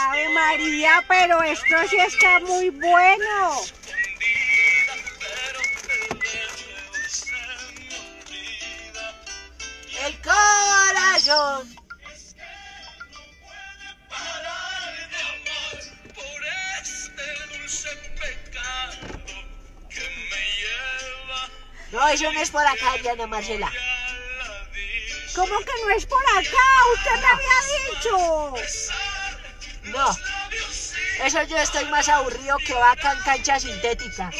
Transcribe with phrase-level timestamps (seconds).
[0.00, 3.62] Ave María, pero esto sí está muy bueno.
[10.04, 11.78] El corazón.
[21.90, 23.72] No, eso no es por acá, Diana Marcela.
[25.34, 26.66] ¿Cómo que no es por acá?
[26.94, 27.58] Usted me había
[27.92, 28.97] dicho.
[29.92, 30.16] No.
[31.24, 34.30] Eso yo estoy más aburrido que vaca en cancha sintética.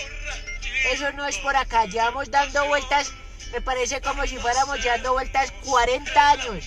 [0.92, 1.86] Eso no es por acá.
[1.86, 3.12] Llevamos dando vueltas,
[3.52, 6.64] me parece como si fuéramos dando vueltas 40 años.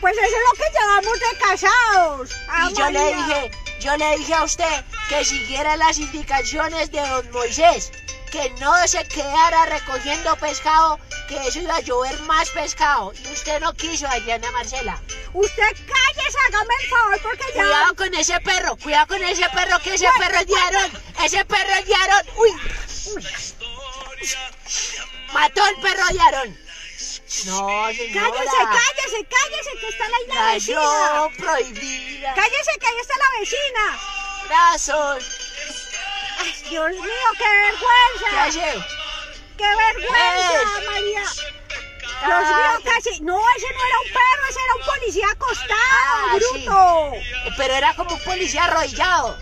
[0.00, 2.30] Pues eso es lo que llevamos de casados.
[2.48, 7.00] Ah, Y yo le dije, yo le dije a usted que siguiera las indicaciones de
[7.00, 7.90] don Moisés,
[8.30, 13.12] que no se quedara recogiendo pescado, que eso iba a llover más pescado.
[13.12, 15.00] Y usted no quiso, Diana Marcela.
[15.32, 17.62] Usted cállese, hágame el favor, porque ya...
[17.62, 20.92] Cuidado con ese perro, cuidado con ese perro, que ese perro es de Aarón,
[21.24, 22.26] ese perro es de Aarón.
[22.36, 22.50] Uy,
[23.16, 23.26] uy.
[25.32, 26.64] Mató el perro de Aarón.
[27.46, 28.30] No, señora.
[28.30, 30.80] Cállese, cállese, cállese, que está ahí la vecina.
[30.80, 32.34] No, prohibida.
[32.34, 33.98] Cállese, que ahí está la vecina.
[34.46, 35.24] Brazos.
[36.38, 37.50] Ay, Dios mío, qué ¿Qué
[38.30, 39.03] vergüenza.
[39.56, 40.86] ¡Qué vergüenza, Eh.
[40.86, 41.24] María!
[42.26, 43.20] Dios mío, casi...
[43.20, 46.64] No, ese no era un perro, ese era un policía acostado, Ah, sí.
[46.64, 47.12] bruto.
[47.56, 49.38] Pero era como un policía arrodillado.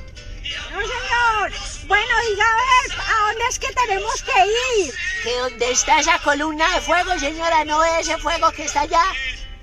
[0.73, 1.53] No, señor.
[1.87, 4.47] Bueno, diga, a ver, ¿a dónde es que tenemos que
[4.81, 4.95] ir?
[5.23, 9.03] Que donde está esa columna de fuego, señora, no ve ese fuego que está allá.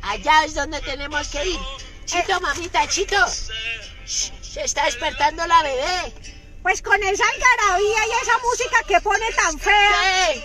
[0.02, 1.60] Allá es donde tenemos que ir.
[2.06, 3.18] Chito, mamita, Chito.
[4.06, 6.14] Shh, Se está despertando la bebé.
[6.62, 10.30] Pues con esa algarabía y esa música que pone tan fea.
[10.30, 10.44] ¡Ey!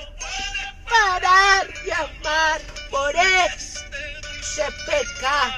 [0.88, 5.52] Parar de amar por ese pecado.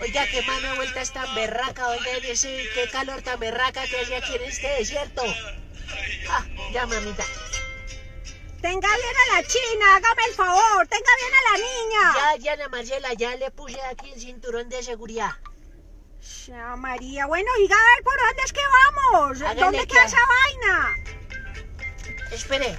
[0.00, 4.16] Oiga, qué mano vuelta es tan berraca, oiga, ese, qué calor tan berraca que hace
[4.16, 5.22] aquí en este desierto.
[6.28, 7.24] Ah, ya, mamita.
[8.60, 12.14] Tenga bien a la china, hágame el favor, tenga bien a la niña.
[12.14, 15.32] Ya, Diana Marcela, ya le puse aquí el cinturón de seguridad.
[16.46, 19.38] Ya, María, bueno, diga, a ver, ¿por dónde es que vamos?
[19.60, 20.96] ¿Dónde que queda esa vaina?
[22.30, 22.76] Espere,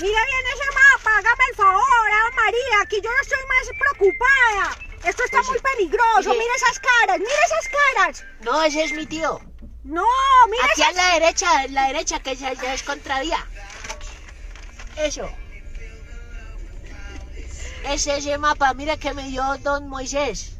[0.00, 4.76] Mira bien ese mapa, hágame el favor, ah, María, aquí yo estoy más preocupada.
[5.04, 8.24] Esto está Oye, muy peligroso, mira esas caras, mira esas caras.
[8.40, 9.40] no, ese es mi tío.
[9.84, 10.04] No,
[10.50, 10.96] mira Aquí a esas...
[10.96, 13.46] la derecha, en la derecha, que ya, ya es contravía.
[14.96, 15.30] Eso.
[17.84, 20.56] Es ese mapa, mira que me dio don Moisés.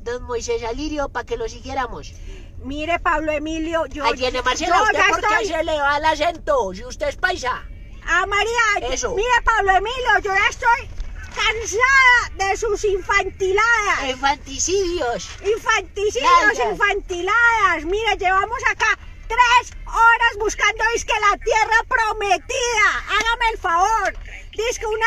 [0.00, 2.12] Don Moisés Alirio, para que lo siguiéramos.
[2.58, 4.04] Mire, Pablo Emilio, yo...
[4.04, 5.46] Ahí viene Marcela, yo ¿usted por qué estoy...
[5.46, 6.74] se le va el acento?
[6.74, 7.62] Si usted es paisa.
[8.06, 9.14] Ah, María, Eso.
[9.14, 10.88] mire, Pablo Emilio, yo ya estoy
[11.34, 14.08] cansada de sus infantiladas.
[14.08, 15.28] Infanticidios.
[15.44, 17.84] Infanticidios, infantiladas.
[17.84, 22.88] Mire, llevamos acá tres horas buscando que la tierra prometida.
[23.08, 24.14] Hágame el favor.
[24.52, 25.06] Dice que una...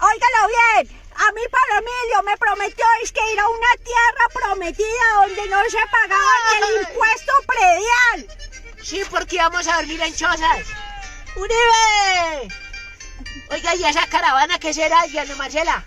[0.00, 1.01] Óigalo bien.
[1.24, 1.42] A mí,
[1.78, 4.86] Emilio, me prometió es que ir a una tierra prometida
[5.20, 8.38] donde no se pagaba ni el impuesto predial.
[8.82, 10.66] Sí, porque vamos a dormir en chozas.
[11.36, 12.54] ¡Uribe!
[13.50, 15.84] Oiga, ¿y esa caravana qué será, Diana Marcela?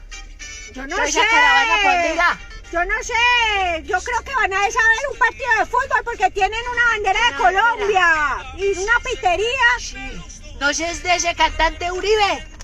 [0.74, 1.20] Yo no ¿Pero sé.
[1.20, 2.72] esa caravana por?
[2.72, 3.84] Yo no sé.
[3.84, 4.74] Yo creo que van a ver
[5.12, 10.22] un partido de fútbol porque tienen una bandera de Colombia y una pitería Sí.
[10.60, 12.55] No sé, es de ese cantante Uribe.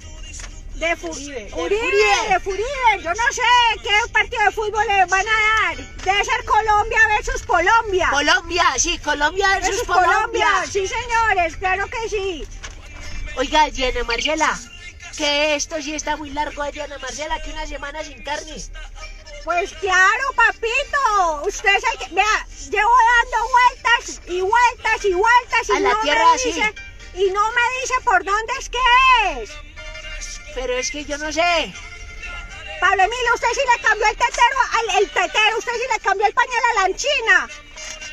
[0.82, 2.30] De fu- Uribe, de Uribe, Furibe.
[2.34, 3.04] de Furibe.
[3.04, 3.42] Yo no sé
[3.84, 5.78] qué partido de fútbol le van a dar.
[5.78, 8.10] Debe ser Colombia versus Colombia.
[8.12, 10.48] Colombia, sí, Colombia versus versus Colombia.
[10.70, 12.48] Sí, señores, claro que sí.
[13.38, 14.60] Oiga, Diana Marcela,
[15.16, 18.56] que esto sí está muy largo, eh, Diana Marcela, que una semana sin carne.
[19.46, 21.44] Pues claro, papito.
[21.48, 22.14] Usted es el que...
[22.16, 26.52] Vea, llevo dando vueltas y vueltas y vueltas y A la no tierra, me sí.
[26.52, 26.76] dice...
[27.14, 28.78] Y no me dice por dónde es que
[29.42, 29.50] es.
[30.56, 31.74] Pero es que yo no sé.
[32.80, 36.26] Pablo Emilio, usted sí le cambió el tetero al el tetero, usted sí le cambió
[36.26, 37.50] el pañal a la anchina.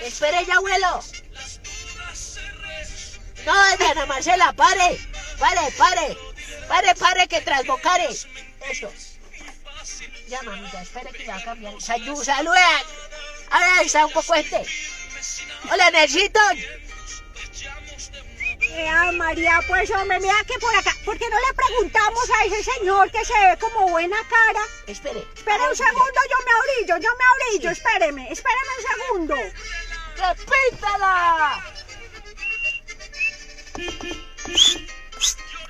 [0.02, 1.00] Espere ya, abuelo.
[3.46, 5.00] No, Diana Marcela, pare.
[5.38, 6.19] Pare, pare.
[6.69, 8.08] Pare, pare, que trasbocare.
[8.70, 8.93] Eso.
[10.29, 11.81] Ya, mamita, espere que va a cambiar.
[11.81, 12.52] Salud, salud.
[13.50, 14.62] A ver, está un poco este.
[15.70, 16.41] Hola, Necesito.
[18.61, 22.70] Eh, María, pues hombre, mira que por acá, ¿por qué no le preguntamos a ese
[22.70, 24.60] señor que se ve como buena cara?
[24.87, 25.26] Espere.
[25.34, 29.34] Espere un segundo, yo me orillo, yo me orillo, espéreme, espéreme un segundo.
[30.19, 31.64] ¡Repítala!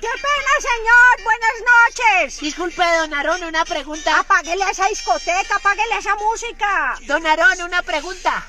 [0.01, 1.23] ¡Qué pena, señor!
[1.23, 2.39] ¡Buenas noches!
[2.41, 4.19] Disculpe, don Aarón, una pregunta.
[4.19, 6.97] Apáguele a esa discoteca, apáguele a esa música.
[7.03, 8.45] Don Aarón, una pregunta.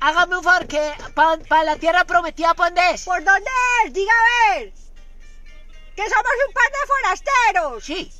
[0.00, 3.04] Hágame un favor, que para la tierra prometida, ¿pa' dónde es?
[3.04, 3.50] ¿Por dónde
[3.84, 3.92] es?
[3.92, 4.87] Diga a ver.
[5.98, 7.84] Que somos un par de forasteros.
[7.84, 8.12] Sí.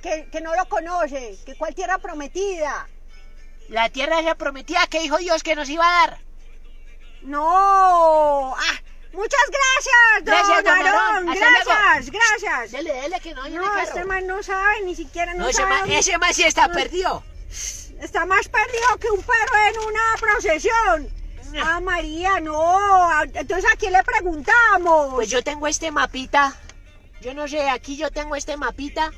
[0.00, 1.36] Que, que no lo conoce.
[1.44, 2.86] Que cuál tierra prometida.
[3.68, 6.20] La tierra esa prometida que dijo Dios que nos iba a dar.
[7.22, 8.54] No.
[8.56, 8.76] Ah,
[9.12, 11.26] muchas gracias, don Gracias, don Aarón.
[11.26, 12.70] Gracias, gracias.
[12.70, 15.62] Dele, dele, que no hay No, este man no sabe, ni siquiera no, No, ese
[15.62, 15.70] sabe.
[15.70, 17.24] man, ese man sí está perdido.
[18.00, 21.17] Está más perdido que un perro en una procesión.
[21.52, 21.60] No.
[21.64, 22.60] Ah, María, no.
[22.60, 25.14] Ah, Entonces, ¿a quién le preguntamos?
[25.14, 26.54] Pues yo tengo este mapita.
[27.20, 29.10] Yo no sé, aquí yo tengo este mapita.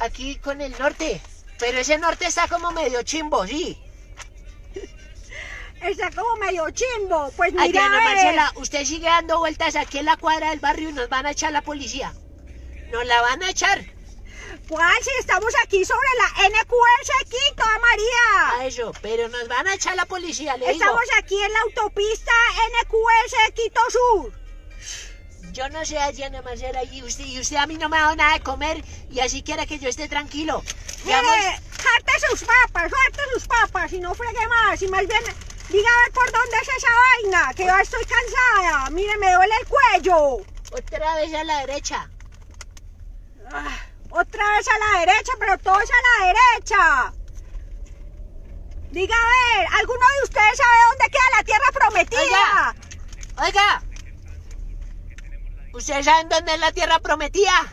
[0.00, 1.20] Aquí con el norte.
[1.58, 3.76] Pero ese norte está como medio chimbo, sí.
[5.82, 7.32] Está como medio chimbo.
[7.36, 8.14] Pues Ay, mira, Diana a ver.
[8.16, 11.30] Marcela, usted sigue dando vueltas aquí en la cuadra del barrio y nos van a
[11.32, 12.12] echar la policía.
[12.92, 13.84] Nos la van a echar.
[14.68, 15.02] ¿Cuál?
[15.02, 18.60] Si estamos aquí sobre la NQS Quito, ah, María.
[18.60, 20.78] A eso, pero nos van a echar la policía, le digo.
[20.78, 22.32] Estamos aquí en la autopista
[22.82, 24.32] NQS Quito Sur.
[25.52, 28.16] Yo no sé, Diana Marcela, y usted, y usted a mí no me ha dado
[28.16, 30.62] nada de comer y así quiere que yo esté tranquilo.
[31.04, 31.36] Mire, Digamos,
[31.82, 34.82] jarte sus papas, jarte sus papas y no fregue más.
[34.82, 35.22] Y más bien,
[35.70, 38.90] diga a ver por dónde es esa vaina, que ya estoy cansada.
[38.90, 40.46] Mire, me duele el cuello.
[40.72, 42.10] otra vez a la derecha.
[43.50, 43.78] Ah,
[44.20, 47.12] otra vez a la derecha, pero todo es a la derecha.
[48.90, 52.22] Diga a ver, ¿alguno de ustedes sabe dónde queda la tierra prometida?
[52.22, 52.74] Oiga.
[53.40, 53.82] Oiga,
[55.74, 57.72] ¿ustedes saben dónde es la tierra prometida?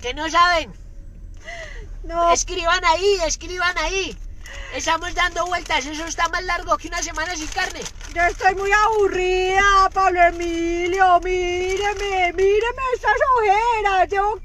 [0.00, 0.72] ¿Que no saben?
[2.04, 4.18] No, Escriban ahí, escriban ahí.
[4.74, 7.80] Estamos dando vueltas, eso está más largo que una semana sin carne.
[8.14, 11.20] yo estoy muy aburrida, Pablo Emilio.
[11.20, 14.08] Míreme, míreme estas ojeras.
[14.08, 14.40] Llevo,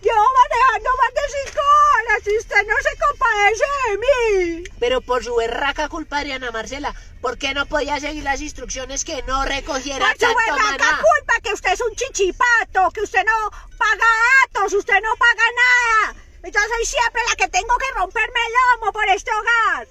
[0.00, 4.64] llevo manejando más de cinco horas y usted no se compadece de mí.
[4.78, 9.04] Pero por su berraca culpa de Ana Marcela, ¿por qué no podía seguir las instrucciones
[9.04, 11.02] que no recogiera Por su tanto berraca maná?
[11.02, 14.06] culpa que usted es un chichipato, que usted no paga
[14.52, 16.14] datos, usted no paga nada.
[16.42, 19.88] Yo soy siempre la que tengo que romperme el lomo por este hogar.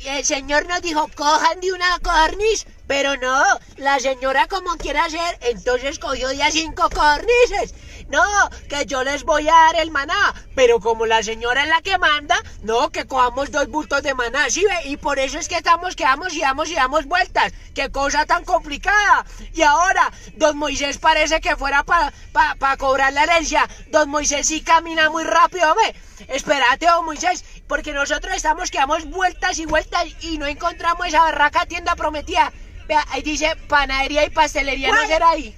[0.00, 3.44] Y el señor nos dijo, cojan de una corniz, pero no,
[3.76, 7.74] la señora como quiera hacer, entonces cogió de a cinco cornices.
[8.08, 8.24] No,
[8.70, 11.98] que yo les voy a dar el maná, pero como la señora es la que
[11.98, 14.88] manda, no, que cojamos dos bultos de maná, ¿sí ve?
[14.88, 17.52] Y por eso es que estamos, quedamos y damos y damos vueltas.
[17.74, 19.26] Qué cosa tan complicada.
[19.52, 23.68] Y ahora, don Moisés parece que fuera para pa, cobrar la herencia.
[23.88, 25.94] Don Moisés sí camina muy rápido, ve.
[26.28, 31.20] Espérate, don Moisés, porque nosotros estamos que damos vueltas y vueltas y no encontramos esa
[31.20, 32.50] barraca tienda prometida.
[32.88, 35.54] Vea, ahí dice panadería y pastelería, ¿no será ahí?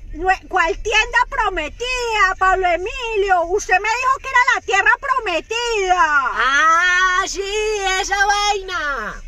[0.49, 3.43] ¿Cuál tienda prometida, Pablo Emilio?
[3.43, 5.97] Usted me dijo que era la tierra prometida.
[6.33, 7.41] ¡Ah, sí,
[8.01, 9.23] esa vaina!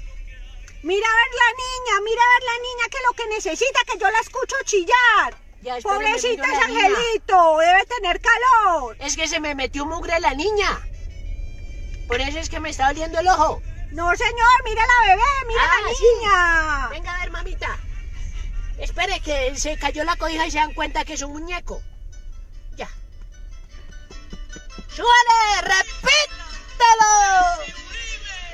[0.83, 3.99] Mira a ver la niña, mira a ver la niña que lo que necesita, que
[4.01, 5.37] yo la escucho chillar.
[5.63, 6.87] Ya, Pobrecita ese niña.
[6.87, 8.97] angelito, debe tener calor.
[8.99, 10.81] Es que se me metió mugre la niña.
[12.09, 13.63] Por eso es que me está doliendo el ojo.
[13.93, 16.05] No, señor, mira la bebé, mira Ah, la sí.
[16.05, 16.89] niña.
[16.89, 17.79] Venga a ver, mamita.
[18.83, 21.81] Espere que se cayó la cobija y se dan cuenta que es un muñeco.
[22.77, 22.89] Ya.
[24.89, 25.63] ¡Súbale!
[25.63, 27.13] ¡Repítelo!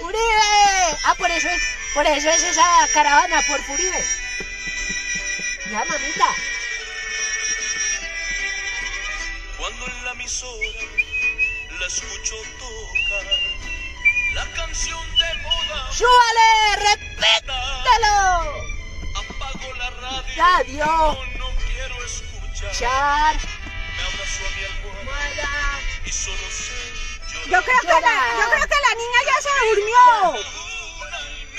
[0.00, 0.98] ¡Uribe!
[1.06, 1.62] Ah, por eso es,
[1.94, 4.04] por eso es esa caravana, por Furibe.
[5.70, 6.34] Ya, mamita.
[9.56, 10.68] Cuando en la emisora
[11.80, 13.26] la escucho tocar
[14.34, 16.76] la canción de moda, ¡Súbale!
[16.90, 18.77] ¡Repítelo!
[19.58, 20.34] Radio.
[20.36, 20.86] Radio.
[20.86, 22.72] No, no quiero escuchar.
[22.72, 23.36] Char.
[23.96, 25.80] Me abrazo a mi almohada Muela.
[26.04, 26.74] y solo sé
[27.32, 27.48] llorar.
[27.50, 30.44] Yo creo, que la, yo creo que la niña ya se durmió.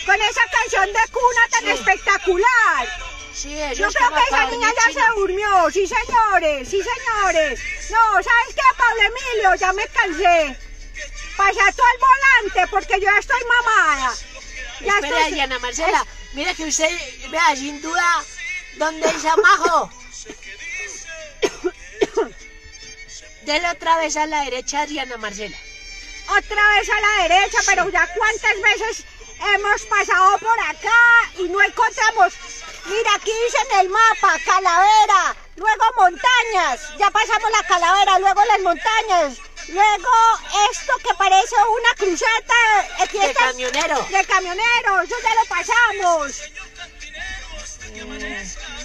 [0.06, 1.70] Con esa canción de cuna tan Sí.
[1.70, 2.88] espectacular.
[3.34, 5.70] Sí, Yo creo que esa niña ya se durmió.
[5.72, 7.60] Sí, señores, sí, señores.
[7.90, 9.56] No, ¿sabes qué, Pablo Emilio?
[9.56, 10.58] Ya me cansé.
[11.38, 14.14] Pasa tú al volante porque yo ya estoy mamada.
[14.82, 15.34] Ya Espera, estoy...
[15.34, 16.90] Diana Marcela, mira que usted,
[17.30, 18.24] vea, sin duda,
[18.78, 19.90] ¿dónde dice Majo?
[23.44, 25.58] Dele otra vez a la derecha, Diana Marcela.
[26.28, 29.06] Otra vez a la derecha, pero ya cuántas veces
[29.56, 32.34] hemos pasado por acá y no encontramos.
[32.86, 38.60] Mira, aquí dice en el mapa, calavera, luego montañas, ya pasamos la calavera, luego las
[38.62, 39.38] montañas,
[39.68, 40.10] luego
[40.72, 44.08] esto que parece una cruceta aquí De está- camionero.
[44.10, 46.42] de camioneros, eso ya lo pasamos.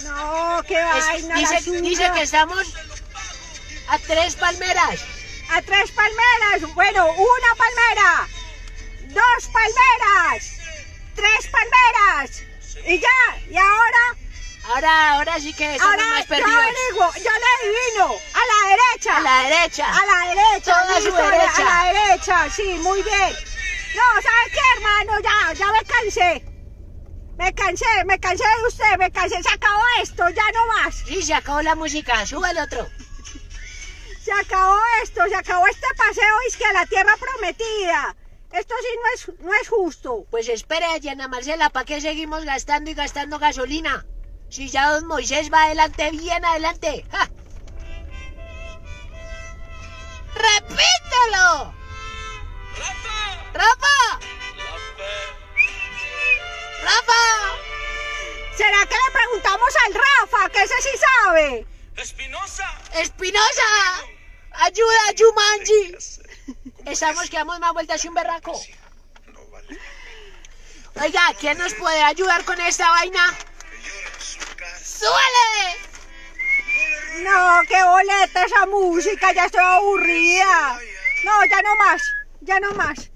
[0.03, 1.35] No, No, qué Es- vaina.
[1.35, 2.73] dice, la dice que estamos
[3.87, 4.99] a tres palmeras.
[5.51, 6.73] A tres palmeras.
[6.73, 8.27] Bueno, una palmera.
[9.03, 10.51] Dos palmeras.
[11.15, 12.41] Tres palmeras.
[12.87, 13.37] Y ya.
[13.49, 14.15] Y ahora,
[14.67, 16.53] Ahora, ahora sí que estamos ahora más yo perdidos.
[16.53, 17.11] averiguo.
[17.17, 18.15] Yo le adivino.
[18.33, 19.17] A la derecha.
[19.17, 19.85] A la derecha.
[19.85, 20.73] A la derecha.
[20.81, 21.81] Toda su derecha.
[21.81, 22.49] A la derecha.
[22.49, 23.35] Sí, muy bien.
[23.95, 25.19] No, ¿sabes qué, hermano?
[25.21, 26.45] Ya, ya me cansé.
[27.37, 29.43] Me cansé, me cansé de usted, me cansé.
[29.43, 30.95] Se acabó esto, ya no más.
[30.95, 32.25] Sí, se acabó la música.
[32.25, 32.87] Suba el otro.
[34.23, 38.15] Se acabó esto, se acabó este paseo es que a la tierra prometida.
[38.51, 40.25] Esto sí no es, no es justo.
[40.31, 44.05] Pues espere, Diana Marcela, ¿para qué seguimos gastando y gastando gasolina?
[44.49, 47.05] Si ya don Moisés va adelante, bien adelante.
[47.11, 47.29] ¡Ja!
[50.35, 51.73] ¡Repítelo!
[52.77, 54.19] Rafa, ¡Rafa!
[56.83, 57.23] ¡Rafa!
[58.55, 61.67] ¿Será que le preguntamos al Rafa, que ese sí sabe?
[61.97, 62.81] Espinosa.
[62.93, 63.63] ¡Espinosa!
[64.51, 65.95] ¡Ayuda, Jumanji!
[66.85, 68.61] Estamos que damos más vueltas que un berraco.
[69.33, 69.79] No vale
[71.01, 73.35] Oiga, ¿quién nos puede ayudar con esta vaina?
[74.83, 75.77] ¡Súbele!
[77.23, 80.79] No, qué boleta esa música, ya estoy aburrida.
[81.23, 82.01] No, ya no más,
[82.41, 83.09] ya no más.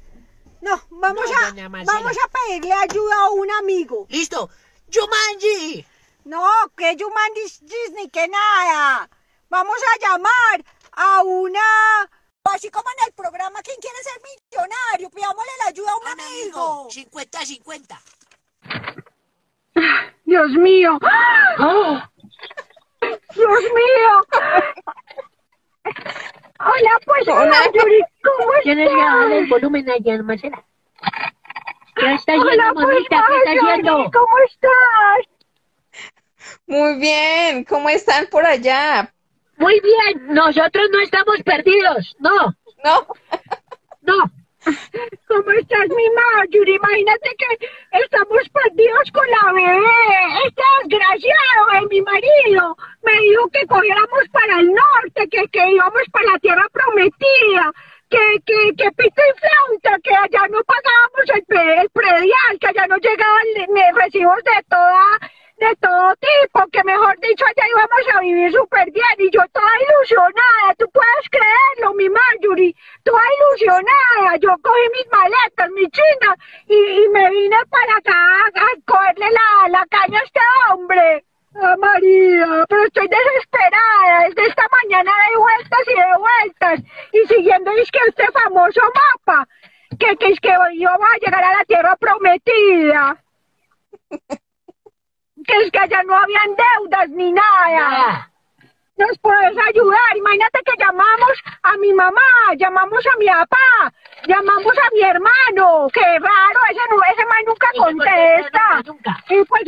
[0.61, 4.05] No, vamos No, a vamos a pedirle ayuda a un amigo.
[4.09, 4.49] ¡Listo!
[4.91, 5.85] ¡Jumanji!
[6.25, 9.09] No, que Jumanji Disney, que nada.
[9.49, 12.09] Vamos a llamar a una...
[12.43, 15.09] Así como en el programa ¿Quién quiere ser millonario?
[15.11, 16.89] Pidámosle la ayuda a un Un amigo.
[16.89, 17.99] 50-50.
[20.29, 20.99] Dios mío.
[23.35, 24.11] Dios mío.
[26.59, 29.49] Hola, pues hola, Yuri, ¿cómo ¿Tienes que el estás?
[29.49, 30.63] volumen a Diana Marcela?
[31.95, 33.25] ¿Qué está Hola, pues mamita?
[33.27, 34.11] ¿Qué está Yuri, haciendo?
[34.11, 35.19] ¿cómo estás?
[36.67, 39.11] Muy bien, ¿cómo están por allá?
[39.57, 42.15] Muy bien, nosotros no estamos perdidos.
[42.19, 43.07] No, ¿No?
[44.01, 44.31] no.
[45.27, 46.75] ¿Cómo estás, mi mamá, Yuri?
[46.75, 47.69] Imagínate que
[48.03, 49.87] estamos perdidos con la bebé.
[50.45, 56.03] Este desgraciado de mi marido me dijo que cogiéramos para el norte, que, que íbamos
[56.11, 57.71] para la tierra prometida,
[58.09, 62.87] que, que, que pito y flauta, que allá no pagábamos el, el predial, que allá
[62.87, 63.45] no llegaban
[63.95, 65.19] recibos de toda
[65.59, 69.71] de todo tipo, que mejor dicho allá íbamos a vivir súper bien y yo toda
[69.83, 76.35] ilusionada, tú puedes creerlo, mi Marjorie, toda ilusionada, yo cogí mis maletas, mi china
[76.67, 80.39] y, y me vine para acá a, cogerle la, la caña a este
[80.71, 81.25] hombre.
[81.55, 86.79] Ah, María, pero estoy desesperada, desde esta mañana de vueltas y de vueltas
[87.11, 89.47] y siguiendo es este famoso mapa,
[89.97, 93.17] que, que que íbamos a llegar a la tierra prometida
[95.53, 98.29] es que allá no habían deudas ni nada.
[98.97, 100.17] Nos puedes ayudar.
[100.17, 102.21] Imagínate que llamamos a mi mamá,
[102.57, 103.93] llamamos a mi papá,
[104.27, 105.87] llamamos a mi hermano.
[105.93, 106.81] Qué raro, ese,
[107.13, 108.81] ese man nunca contesta.
[109.29, 109.63] Y pues,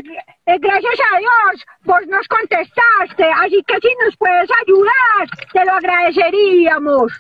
[0.48, 3.32] eh, gracias a Dios, vos nos contestaste.
[3.38, 7.14] Así que si nos puedes ayudar, te lo agradeceríamos.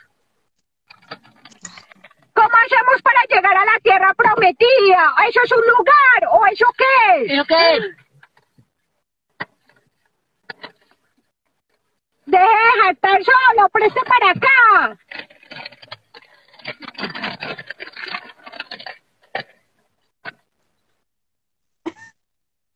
[2.34, 5.16] ¿Cómo hacemos para llegar a la tierra prometida?
[5.30, 7.28] ¿Eso es un lugar o eso qué es?
[7.28, 8.11] ¿Pero qué es?
[12.92, 15.00] Estar solo, preste para acá.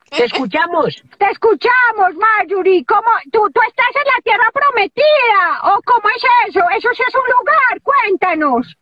[0.10, 1.03] Te escuchamos.
[1.17, 2.86] Te escuchamos, Marjorie.
[2.86, 3.10] ¿Cómo?
[3.31, 5.75] ¿Tú, ¿Tú estás en la tierra prometida?
[5.75, 6.62] ¿O cómo es eso?
[6.77, 7.81] ¿Eso sí es un lugar?
[7.84, 8.77] Cuéntanos.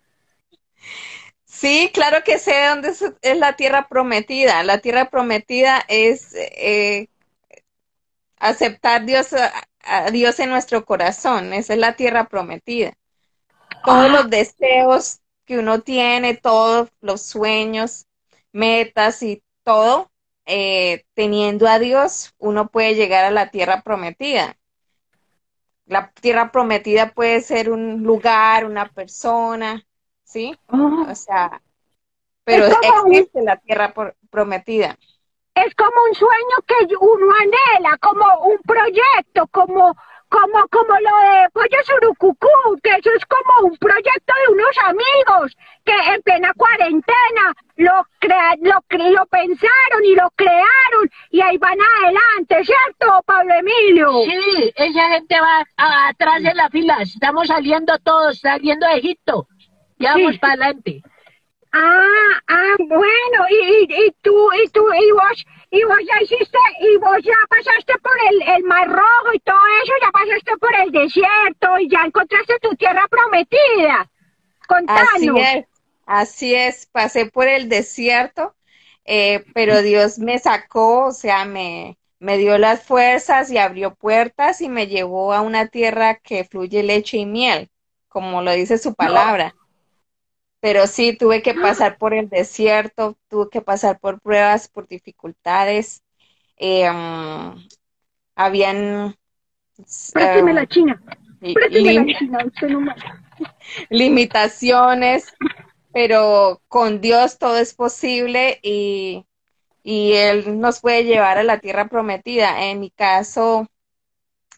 [1.45, 4.61] Sí, claro que sé dónde es, es la tierra prometida.
[4.63, 7.07] La tierra prometida es eh,
[8.37, 9.33] aceptar Dios,
[9.83, 11.53] a, Dios en nuestro corazón.
[11.53, 12.93] Esa es la tierra prometida.
[13.85, 18.07] Todos los deseos que uno tiene, todos los sueños,
[18.51, 20.11] metas y todo,
[20.45, 24.57] eh, teniendo a Dios, uno puede llegar a la tierra prometida.
[25.85, 29.85] La tierra prometida puede ser un lugar, una persona,
[30.23, 30.57] ¿sí?
[30.67, 31.61] O sea,
[32.43, 33.93] pero existe la tierra
[34.29, 34.97] prometida.
[35.55, 39.95] Es como un sueño que uno anhela, como un proyecto, como,
[40.27, 42.47] como, como lo de Pollo Surucucú,
[42.81, 45.55] que eso es como un proyecto de unos amigos
[45.85, 48.79] que en plena cuarentena lo, crea, lo,
[49.11, 54.11] lo pensaron y lo crearon y ahí van adelante, ¿cierto, Pablo Emilio?
[54.25, 56.97] Sí, esa gente va a- atrás de la fila.
[57.01, 59.47] Estamos saliendo todos, saliendo de Egipto.
[59.99, 60.37] Ya vamos Sí.
[60.39, 61.03] para adelante.
[61.73, 66.57] Ah, ah, bueno, y, y, y tú, y tú, y vos, y vos ya hiciste,
[66.81, 70.75] y vos ya pasaste por el, el Mar Rojo y todo eso, ya pasaste por
[70.75, 74.09] el desierto y ya encontraste tu tierra prometida.
[74.67, 75.03] Contanos.
[75.03, 75.65] Así es,
[76.05, 78.55] así es, pasé por el desierto,
[79.05, 84.61] eh, pero Dios me sacó, o sea, me, me dio las fuerzas y abrió puertas
[84.61, 87.69] y me llevó a una tierra que fluye leche y miel,
[88.09, 89.55] como lo dice su palabra.
[90.63, 96.03] Pero sí, tuve que pasar por el desierto, tuve que pasar por pruebas, por dificultades.
[96.57, 96.89] eh,
[98.35, 99.15] habían
[100.13, 101.01] Présteme eh, la china.
[101.39, 102.95] Présteme la china, usted no me-
[103.89, 105.33] limitaciones,
[105.91, 109.25] pero con Dios todo es posible y,
[109.83, 112.65] y Él nos puede llevar a la tierra prometida.
[112.69, 113.67] En mi caso,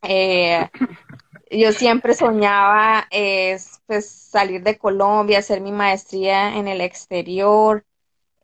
[0.03, 0.69] eh,
[1.51, 7.85] yo siempre soñaba es, pues, salir de Colombia, hacer mi maestría en el exterior,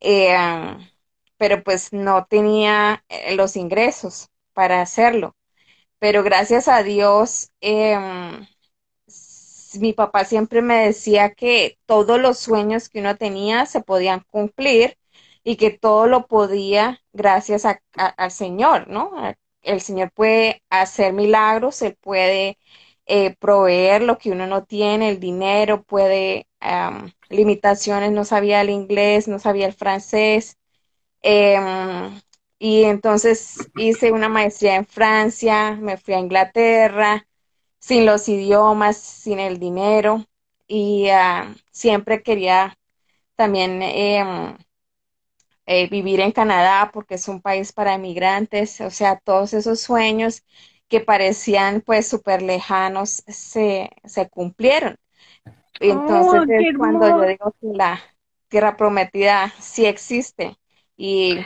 [0.02, 0.38] eh,
[1.38, 5.36] pero pues no tenía eh, los ingresos para hacerlo.
[6.00, 8.48] Pero gracias a Dios, em,
[9.80, 14.98] mi papá siempre me decía que todos los sueños que uno tenía se podían cumplir
[15.44, 19.12] y que todo lo podía gracias al Señor, ¿no?
[19.62, 22.58] El Señor puede hacer milagros, Él puede
[23.14, 26.48] eh, proveer lo que uno no tiene, el dinero, puede,
[27.30, 30.58] limitaciones, no sabía el inglés, no sabía el francés.
[31.22, 32.22] Em,
[32.60, 37.28] y entonces hice una maestría en Francia, me fui a Inglaterra,
[37.80, 40.26] sin los idiomas, sin el dinero,
[40.68, 41.08] y
[41.72, 42.78] siempre quería
[43.36, 44.58] también em,
[45.66, 50.44] eh, vivir en Canadá porque es un país para emigrantes, o sea, todos esos sueños
[50.92, 54.98] que parecían pues súper lejanos se, se cumplieron.
[55.80, 58.02] Entonces Oh, es cuando yo digo que la
[58.50, 60.58] tierra prometida sí existe.
[60.98, 61.40] Y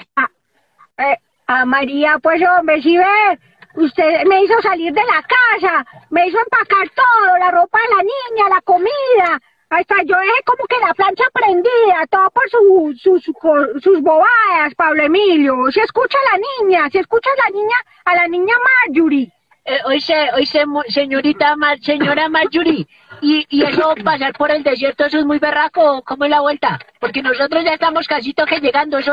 [0.98, 3.40] Eh, a María, pues hombre, si ve,
[3.75, 8.04] usted me hizo salir de la casa, me hizo empacar todo, la ropa de la
[8.04, 13.36] niña, la comida, hasta yo dejé como que la plancha prendida, todo por su, sus,
[13.40, 15.55] co- sus bobadas, Pablo Emilio.
[15.72, 18.53] Si escucha a la niña, si escucha a la niña, a la niña
[18.88, 19.31] Marjorie.
[19.68, 22.88] Eh, oíse, oíse, mo- señorita, Mar- señora Marjorie,
[23.22, 26.78] y, y eso pasar por el desierto, eso es muy berraco, ¿cómo es la vuelta?
[27.00, 29.06] Porque nosotros ya estamos casi que llegando, es-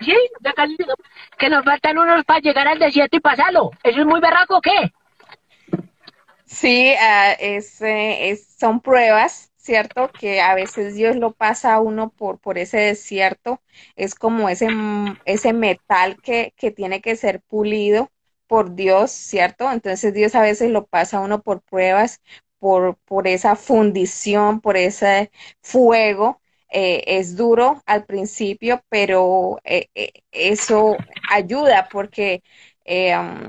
[0.00, 0.76] sí, ya casi
[1.36, 4.60] que nos faltan unos para llegar al desierto y pasarlo, ¿eso es muy berraco o
[4.62, 4.90] qué?
[6.46, 10.08] Sí, ah, eh, es- son pruebas, ¿cierto?
[10.08, 13.60] Que a veces Dios lo pasa uno por, por ese desierto.
[13.96, 18.10] Es como ese, m- ese metal que, que tiene que ser pulido
[18.50, 19.70] por Dios, ¿cierto?
[19.72, 22.20] Entonces Dios a veces lo pasa a uno por pruebas,
[22.58, 25.30] por, por esa fundición, por ese
[25.62, 26.40] fuego.
[26.72, 30.96] Eh, es duro al principio, pero eh, eh, eso
[31.30, 32.42] ayuda porque...
[32.86, 33.48] um,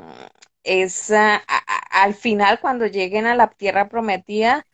[0.64, 1.42] es ah,
[1.92, 4.66] al final cuando lleguen a la tierra prometida,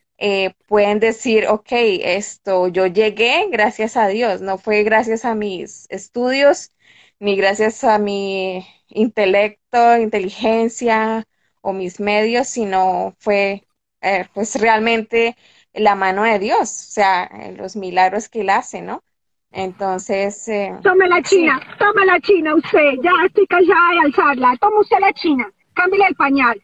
[0.68, 6.72] pueden decir, ok, esto, yo llegué gracias a Dios, no fue gracias a mis estudios,
[7.20, 11.26] ni gracias a mi intelecto, inteligencia
[11.62, 13.64] o mis medios, sino fue
[14.02, 15.36] eh, pues realmente
[15.74, 19.04] la mano de Dios, o sea, eh, los milagros que Él hace, ¿no?
[19.52, 21.38] Entonces, eh, Tome la sí.
[21.38, 24.56] china, tome la china usted, ya estoy cansada de alzarla.
[24.60, 26.62] Toma usted la china, cámbiale el pañal.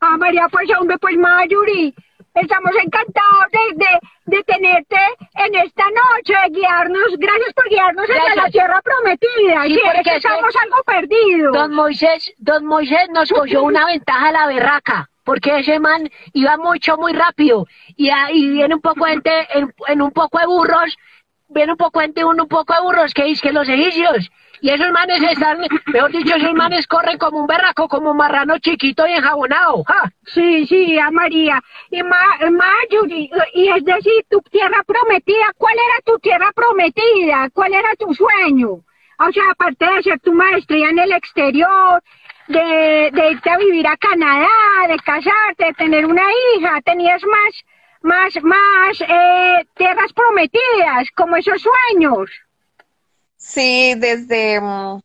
[0.00, 1.94] Ah, María, pues hombre, pues Marjorie,
[2.34, 4.96] estamos encantados de, de, de tenerte
[5.34, 8.36] en esta noche, de guiarnos, gracias por guiarnos Gracias.
[8.36, 9.64] la tierra prometida.
[9.64, 11.52] Sí, Sí, porque que es que- estamos algo perdidos.
[11.52, 16.56] Don Moisés, don Moisés nos cogió una ventaja a la berraca, porque ese man iba
[16.56, 17.66] mucho, muy rápido,
[17.96, 20.96] y, ahí viene un poco de gente, en, en un poco de burros,
[21.48, 24.30] viene un poco de gente, un, un poco de burros, que es que los egipcios,
[24.60, 28.58] y esos manes están, mejor dicho, esos manes corren como un berraco, como un marrano
[28.58, 30.10] chiquito y enjabonado, ¡ja!
[30.24, 31.62] Sí, sí, a María.
[31.90, 37.48] Y Ma- Marjorie, y es decir, tu tierra prometida, ¿cuál era tu tierra prometida?
[37.52, 38.70] ¿Cuál era tu sueño?
[39.18, 42.02] O sea, aparte de hacer tu maestría en el exterior,
[42.48, 44.48] de, de irte a vivir a Canadá,
[44.88, 46.22] de casarte, de tener una
[46.56, 47.64] hija, tenías más,
[48.02, 52.30] más, más eh, tierras prometidas, como esos sueños.
[53.40, 55.00] Sí, desde, mm,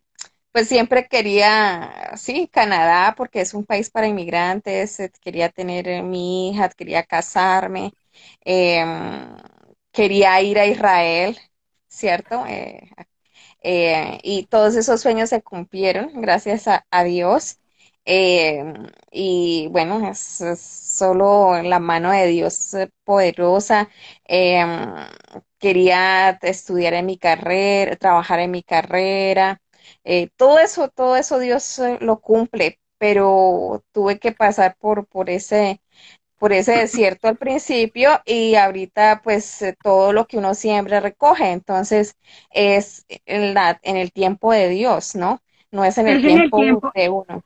[0.51, 6.03] pues siempre quería, sí, Canadá, porque es un país para inmigrantes, eh, quería tener eh,
[6.03, 7.93] mi hija, quería casarme,
[8.41, 9.37] em,
[9.93, 11.37] quería ir a Israel,
[11.87, 12.45] ¿cierto?
[12.47, 12.89] Eh,
[13.63, 17.59] eh, y todos esos sueños se cumplieron, gracias a, Dios.
[18.05, 23.89] Em, y bueno, es, es solo la mano de Dios eh, poderosa.
[24.25, 24.69] Em,
[25.59, 29.61] quería estudiar en mi carrera, trabajar en mi carrera,
[30.03, 35.81] Eh, todo eso, todo eso Dios lo cumple, pero tuve que pasar por, por ese,
[36.37, 41.51] por ese desierto al principio y ahorita pues eh, todo lo que uno siembra recoge,
[41.51, 42.15] entonces
[42.51, 45.41] es en, la, en el tiempo de Dios, ¿no?
[45.71, 46.93] No es en el, Es en el tiempo, tiempo.
[46.93, 47.43] de uno.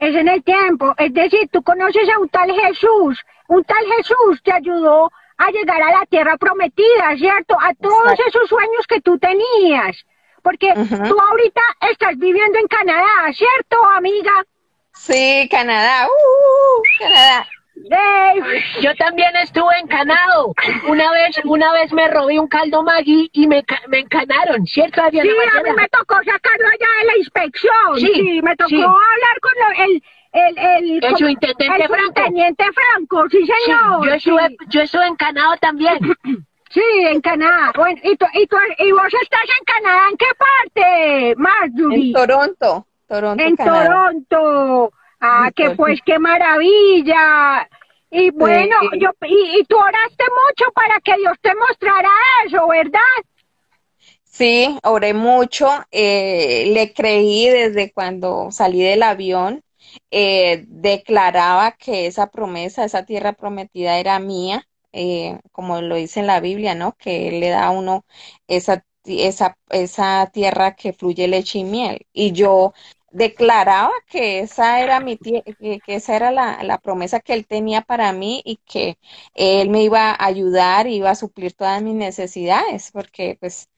[0.00, 4.42] Es en el tiempo, es decir, tú conoces a un tal Jesús, un tal Jesús
[4.42, 7.56] te ayudó a llegar a la tierra prometida, ¿cierto?
[7.60, 8.24] A todos Exacto.
[8.28, 9.96] esos sueños que tú tenías.
[10.42, 11.08] Porque Ujú.
[11.08, 14.32] tú ahorita estás viviendo en Canadá, ¿cierto, amiga?
[14.92, 16.82] Sí, Canadá, ¡uh!
[16.98, 17.46] Canadá.
[17.90, 18.42] ¡Ey!
[18.82, 20.52] Yo también estuve encanado.
[20.88, 25.00] Una vez, una vez me robé un caldo Maggi y me, ca- me encanaron, ¿cierto,
[25.02, 27.96] Adriana Sí, a mí me tocó sacarlo allá de la inspección.
[27.98, 28.82] Sí, Sí, me tocó sí.
[28.82, 31.96] hablar con lo- el, el, el, El subintendente el Franco.
[32.14, 34.06] subintendente Franco, sí, Sí, señor.
[34.06, 34.56] yo estuve, sí.
[34.68, 35.98] yo estuve encanado también.
[36.70, 37.72] Sí, en Canadá.
[37.74, 42.06] Bueno, y, tú, y, tú- y vos estás en Canadá, ¿en qué parte, Marjorie?
[42.08, 43.86] En Toronto, Toronto, En Canadá.
[43.86, 44.92] Toronto.
[45.18, 45.82] Ah, En que Toronto.
[45.82, 47.66] pues qué maravilla.
[48.10, 48.98] Y bueno, Sí.
[49.00, 52.10] yo y, y tú oraste mucho para que Dios te mostrara
[52.44, 53.00] eso, ¿verdad?
[54.24, 59.62] Sí, oré mucho, eh, le creí desde cuando salí del avión,
[60.10, 66.26] eh, declaraba que esa promesa, esa tierra prometida era mía, eh, como lo dice en
[66.26, 66.96] la Biblia, ¿no?
[66.96, 68.04] Que Él le da a uno
[68.46, 72.06] esa, esa, esa tierra que fluye leche y miel.
[72.12, 72.72] Y yo
[73.10, 75.42] declaraba que esa era mi que,
[75.84, 78.98] que esa era la, la promesa que Él tenía para mí y que
[79.34, 83.68] Él me iba a ayudar, iba a suplir todas mis necesidades, porque pues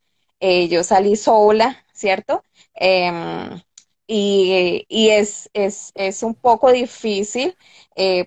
[0.41, 2.43] eh, yo salí sola, ¿cierto?
[2.75, 3.61] Em,
[4.13, 7.57] y y es, es, es un poco difícil,
[7.95, 8.27] eh,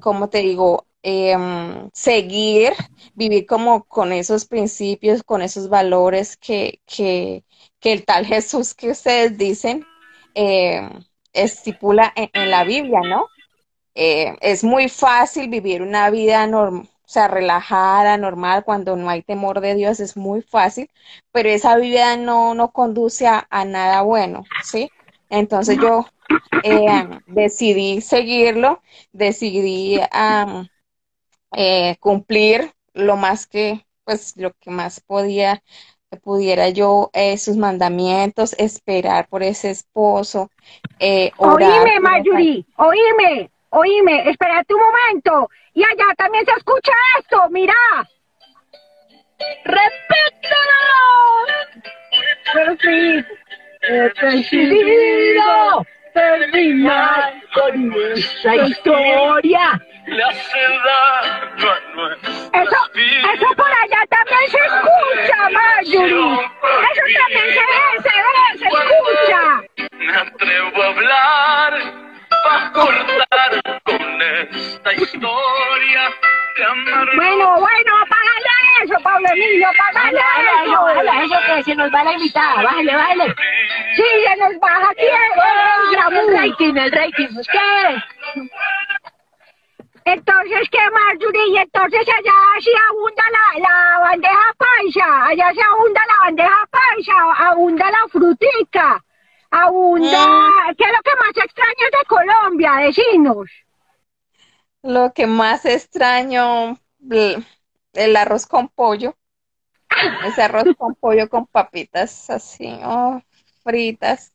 [0.00, 2.72] como te digo, em, seguir,
[3.14, 7.44] vivir como con esos principios, con esos valores que, que,
[7.80, 9.86] que el tal Jesús que ustedes dicen
[10.34, 10.90] em,
[11.32, 13.26] estipula en, la Biblia, ¿no?
[13.94, 19.22] Eh, es muy fácil vivir una vida normal, o sea, relajada, normal, cuando no hay
[19.22, 20.90] temor de Dios, es muy fácil,
[21.32, 24.90] pero esa vida no, no conduce a nada bueno, ¿sí?
[25.30, 26.06] Entonces yo
[26.62, 30.68] eh, decidí seguirlo, decidí am,
[31.52, 35.62] eh, cumplir lo más que, pues, lo que más podía,
[36.22, 40.50] pudiera yo, eh, sus mandamientos, esperar por ese esposo,
[40.98, 45.50] eh, orar Oíme, por Marjorie, oíme, oíme, espérate un momento.
[45.74, 47.74] Y allá también se escucha esto, mira.
[49.64, 50.68] ¡Repítelo!
[52.80, 53.24] Sí.
[53.82, 59.80] He decidido terminar con nuestra historia.
[62.52, 62.76] Eso,
[63.34, 66.50] eso por allá también se escucha, Marjorie.
[66.90, 69.42] Eso también se se se escucha.
[69.92, 71.72] Me atrevo a hablar
[72.44, 76.02] para cortar con esta historia.
[77.16, 78.50] Bueno, bueno, apágale
[78.82, 80.18] eso, Pablo Emilio, apágale
[80.64, 80.82] eso.
[80.82, 82.62] Bájale eso que se nos va la invitada.
[82.62, 83.34] Bájale, bájale.
[83.94, 87.28] Sí, se nos baja aquí el, el rating, el rating.
[87.34, 88.42] Pues, ¿Qué?
[90.04, 91.48] Entonces, ¿qué Marjorie?
[91.48, 97.12] Y entonces allá sí abunda la, la bandeja paisa, allá se abunda la bandeja paisa,
[97.50, 99.04] abunda la frutica,
[99.50, 100.26] abunda...
[100.78, 102.72] ¿Qué es lo que más extrañas de Colombia?
[102.86, 103.50] Decinos.
[104.82, 106.78] Lo que más extraño,
[107.92, 109.16] el arroz con pollo.
[110.26, 113.20] Ese arroz con pollo con papitas así, oh,
[113.64, 114.32] fritas.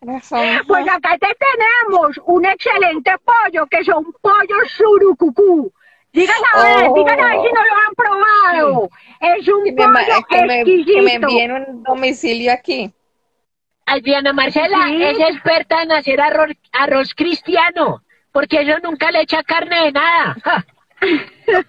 [0.00, 0.36] Eso,
[0.66, 5.72] Pues acá te tenemos un excelente pollo, que son pollos surucucú.
[6.12, 6.94] Digan a ver, Oh.
[6.94, 8.90] digan a ver si no lo han probado.
[9.20, 12.92] Es un que me, pollo que me, que me envíen un domicilio aquí.
[13.84, 15.02] Adriana Marcela Sí.
[15.02, 18.02] es experta en hacer arroz, arroz cristiano,
[18.36, 20.36] porque eso nunca le echa carne de nada.
[20.44, 20.64] Ja.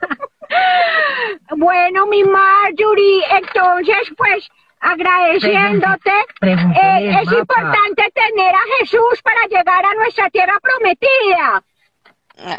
[1.58, 4.48] Bueno, mi Marjorie, entonces, pues,
[4.80, 7.40] agradeciéndote, Pregúntale, eh, es mapa.
[7.40, 11.64] importante tener a Jesús para llegar a nuestra tierra prometida.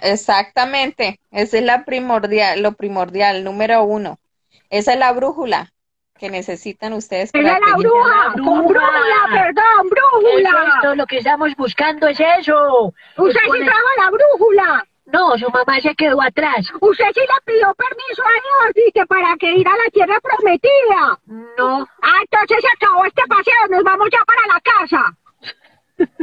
[0.03, 4.18] Exactamente, esa es la primordial, lo primordial, número uno.
[4.68, 5.73] Esa es la brújula
[6.18, 8.90] que necesitan ustedes para es la bruja, con bruja.
[8.90, 10.64] brújula, perdón, Eso brújula.
[10.66, 12.92] es todo lo que estamos buscando es eso.
[13.16, 14.85] Usted Es sí trajo la brújula.
[15.07, 16.68] No, su mamá se quedó atrás.
[16.81, 21.18] Usted sí le pidió permiso a Dios, dice, para que ir a la tierra prometida.
[21.57, 21.88] No.
[22.02, 25.16] Ah, entonces se acabó este paseo, nos vamos ya para la casa.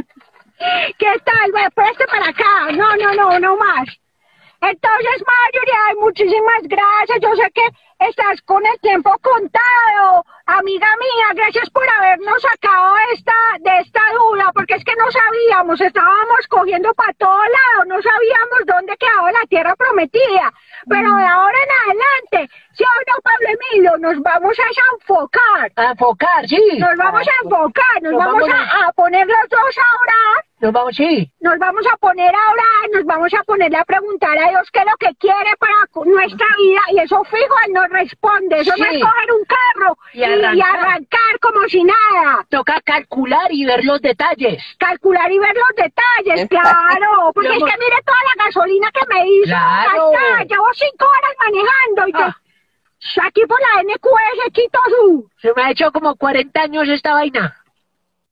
[0.98, 1.52] ¿Qué tal?
[1.52, 2.70] Ve, preste para acá.
[2.72, 3.88] No, no, no, no más.
[4.60, 7.18] Entonces, Marjorie, ay, muchísimas gracias.
[7.20, 7.62] Yo sé que
[7.98, 10.24] estás con el tiempo contado.
[10.48, 15.80] Amiga mía, gracias por habernos sacado esta, de esta duda, porque es que no sabíamos,
[15.80, 20.52] estábamos cogiendo para todos lados, no sabíamos dónde quedaba la tierra prometida.
[20.88, 25.72] Pero de ahora en adelante, si o no, Pablo Emilio, nos vamos a enfocar.
[25.74, 26.62] A enfocar, sí.
[26.78, 30.44] Nos vamos a enfocar, nos, Nos vamos, vamos a, a poner los dos a orar
[30.60, 31.28] Nos vamos, sí.
[31.40, 34.78] nos vamos a poner a orar, nos vamos a ponerle a preguntar a Dios qué
[34.78, 38.84] es lo que quiere para nuestra vida y eso fijo Él nos responde, eso no
[38.84, 38.96] Sí.
[38.96, 40.56] es coger un carro Y y, arrancar.
[40.56, 44.62] y arrancar como si nada, Toca calcular y ver los detalles.
[44.78, 49.28] calcular y ver los detalles, claro, porque es que mire toda la gasolina que me
[49.28, 50.10] hizo Claro.
[50.10, 52.18] gastar, llevo cinco horas manejando y yo,
[53.20, 53.26] Ah.
[53.26, 57.56] aquí por la NQS Quito Sur, Se me ha hecho como 40 años esta vaina.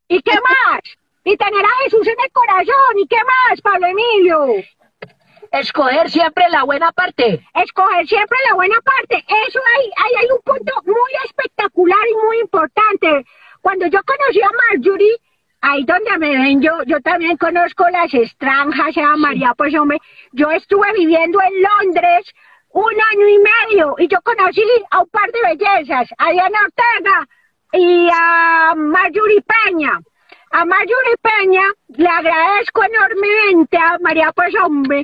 [0.09, 0.81] ¿y qué más?
[1.27, 4.47] Y tener a Jesús en el corazón, ¿y qué más, Pablo Emilio?
[5.55, 7.40] Escoger siempre la buena parte.
[7.55, 9.25] escoger siempre la buena parte.
[9.47, 13.25] Eso hay, hay, hay un punto muy espectacular y muy importante.
[13.61, 15.17] Cuando yo conocí a Marjorie,
[15.61, 19.99] ahí donde me ven, yo, yo también conozco las extranjas, a María, pues hombre,
[20.33, 22.33] yo estuve viviendo en Londres
[22.71, 27.29] un año y medio y yo conocí a un par de bellezas, a Diana Ortega
[27.73, 30.01] y a Marjorie Peña.
[30.51, 31.62] A Marjorie Peña
[31.97, 35.03] le agradezco enormemente a María Pues Hombre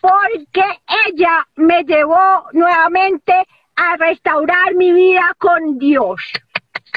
[0.00, 0.64] porque
[1.06, 3.34] ella me llevó nuevamente
[3.76, 6.20] a restaurar mi vida con Dios.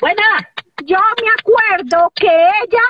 [0.02, 0.50] Buena.
[0.86, 2.82] Yo me acuerdo que ella,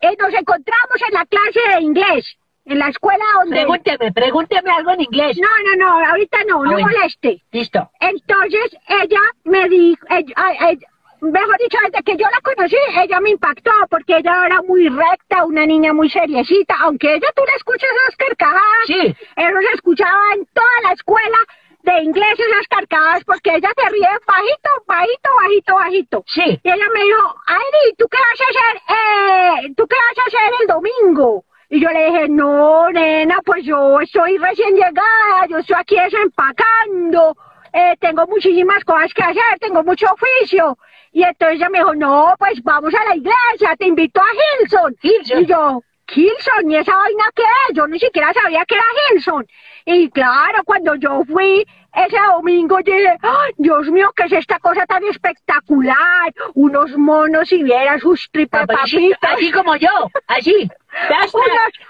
[0.00, 3.56] eh, nos encontramos en la clase de inglés, en la escuela donde...
[3.56, 5.36] Pregúnteme, pregúnteme algo en inglés.
[5.38, 6.86] No, no, no, ahorita no, Ah, no bueno.
[6.88, 7.42] moleste.
[7.50, 7.90] Listo.
[8.00, 10.78] Entonces ella me dijo, ay, ay,
[11.24, 15.44] mejor dicho, desde que yo la conocí, ella me impactó porque ella era muy recta,
[15.44, 19.00] una niña muy seriecita, aunque ella tú la escuchas esas carcajadas, Sí.
[19.36, 21.38] eso se escuchaba en toda la escuela
[21.82, 26.24] de inglés esas carcajadas porque ella se ríe bajito, bajito, bajito, bajito.
[26.26, 26.60] Sí.
[26.62, 29.66] Y ella me dijo, Airi, ¿tú qué vas a hacer?
[29.68, 31.44] Eh, ¿Tú qué vas a hacer el domingo?
[31.70, 37.36] Y yo le dije, no, nena, pues yo estoy recién llegada, yo estoy aquí desempacando,
[37.74, 40.78] eh, tengo muchísimas cosas que hacer, tengo mucho oficio.
[41.10, 44.26] Y entonces ella me dijo, no, pues vamos a la iglesia, te invito a
[44.62, 44.96] Hilson.
[45.02, 45.42] Hilson.
[45.42, 45.82] Y yo,
[46.14, 47.76] Hilson, ¿y esa vaina qué es?
[47.76, 49.44] Yo ni siquiera sabía que era Hilson.
[49.86, 52.78] Y claro, cuando yo fui ese domingo,
[53.22, 56.32] ¡ay, Dios mío, ¿qué es esta cosa tan espectacular?
[56.54, 59.30] Unos monos y vieras sus tripas Papacito, papitos.
[59.32, 60.10] Así como yo.
[60.26, 60.68] Así.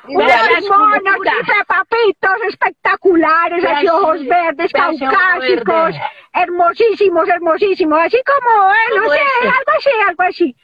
[0.06, 1.16] Unos, monos
[1.66, 6.02] papitos espectaculares, así ojos verdes, caucásicos, verde.
[6.32, 9.48] hermosísimos, hermosísimos, así como, eh, no sé, este.
[9.48, 10.56] algo así, algo así.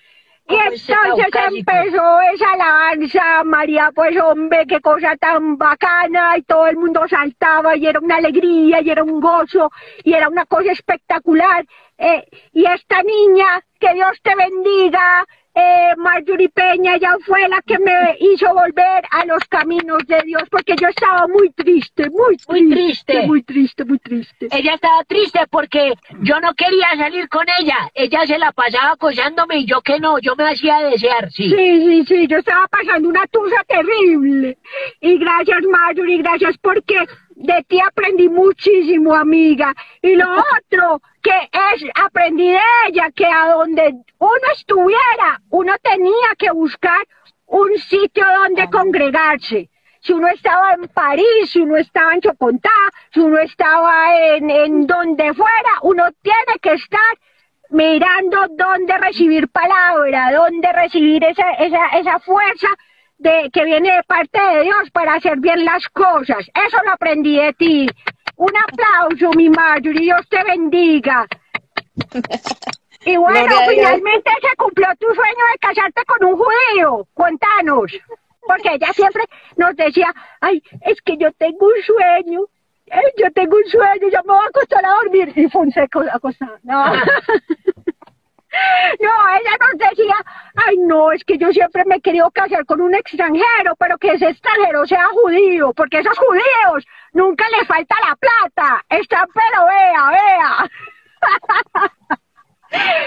[0.48, 6.76] Y entonces empezó esa alabanza, María, pues hombre, qué cosa tan bacana, y todo el
[6.76, 9.70] mundo saltaba, y era una alegría, y era un gozo,
[10.02, 11.64] y era una cosa espectacular.
[11.98, 15.24] Eh, y esta niña, que Dios te bendiga,
[15.60, 20.42] eh, Marjorie Peña, ella fue la que me hizo volver a los caminos de Dios,
[20.50, 23.26] porque yo estaba muy triste, muy triste, Muy triste.
[23.26, 24.48] muy triste, muy triste.
[24.50, 25.92] Ella estaba triste porque
[26.22, 27.76] yo no quería salir con ella.
[27.94, 31.50] Ella se la pasaba acosándome y yo que no, yo me hacía desear, sí.
[31.50, 34.56] Sí, sí, sí, yo estaba pasando una tusa terrible.
[35.00, 36.96] Y gracias, Marjorie, gracias porque
[37.40, 39.74] de ti aprendí muchísimo, amiga.
[40.02, 40.26] Y lo
[40.58, 41.30] otro que
[41.74, 47.00] es, aprendí de ella, que a donde uno estuviera, uno tenía que buscar
[47.46, 49.70] un sitio donde congregarse.
[50.02, 52.70] Si uno estaba en París, si uno estaba en Chocontá,
[53.12, 57.18] si uno estaba en, en donde fuera, uno tiene que estar
[57.70, 62.68] mirando dónde recibir palabra, dónde recibir esa, esa, esa fuerza
[63.20, 66.38] de, que viene de parte de Dios para hacer bien las cosas.
[66.66, 67.88] Eso lo aprendí de ti.
[68.36, 71.26] Un aplauso, mi Marjorie, Dios te bendiga.
[73.02, 77.06] Y bueno, Gloria finalmente se cumplió tu sueño de casarte con un judío.
[77.14, 77.90] Cuéntanos.
[78.46, 79.24] Porque ella siempre
[79.56, 82.40] nos decía, ay, es que yo tengo un sueño.
[82.86, 85.32] eh, yo tengo un sueño, yo me voy a acostar a dormir.
[85.34, 86.58] Y Fonseca acostada.
[86.62, 86.92] No.
[89.00, 90.14] No, ella nos decía,
[90.56, 94.12] ay no, es que yo siempre me he querido casar con un extranjero, pero que
[94.12, 100.10] ese extranjero sea judío, porque esos judíos nunca les falta la plata, están pero vea,
[100.10, 100.70] vea.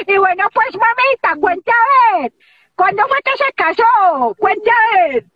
[0.07, 2.33] y bueno, pues mamita, cuente a ver,
[2.75, 4.35] ¿cuándo fue que se casó?
[4.37, 5.32] Cuente a ver.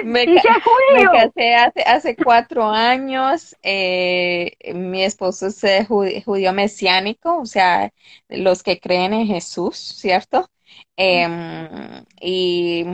[0.00, 0.30] Me,
[0.86, 3.56] y casé hace, hace cuatro años.
[3.62, 7.92] eh, mi esposo es eh, ju- judío mesiánico, o sea,
[8.28, 10.50] los que creen en Jesús, ¿cierto?
[10.96, 12.84] Em, y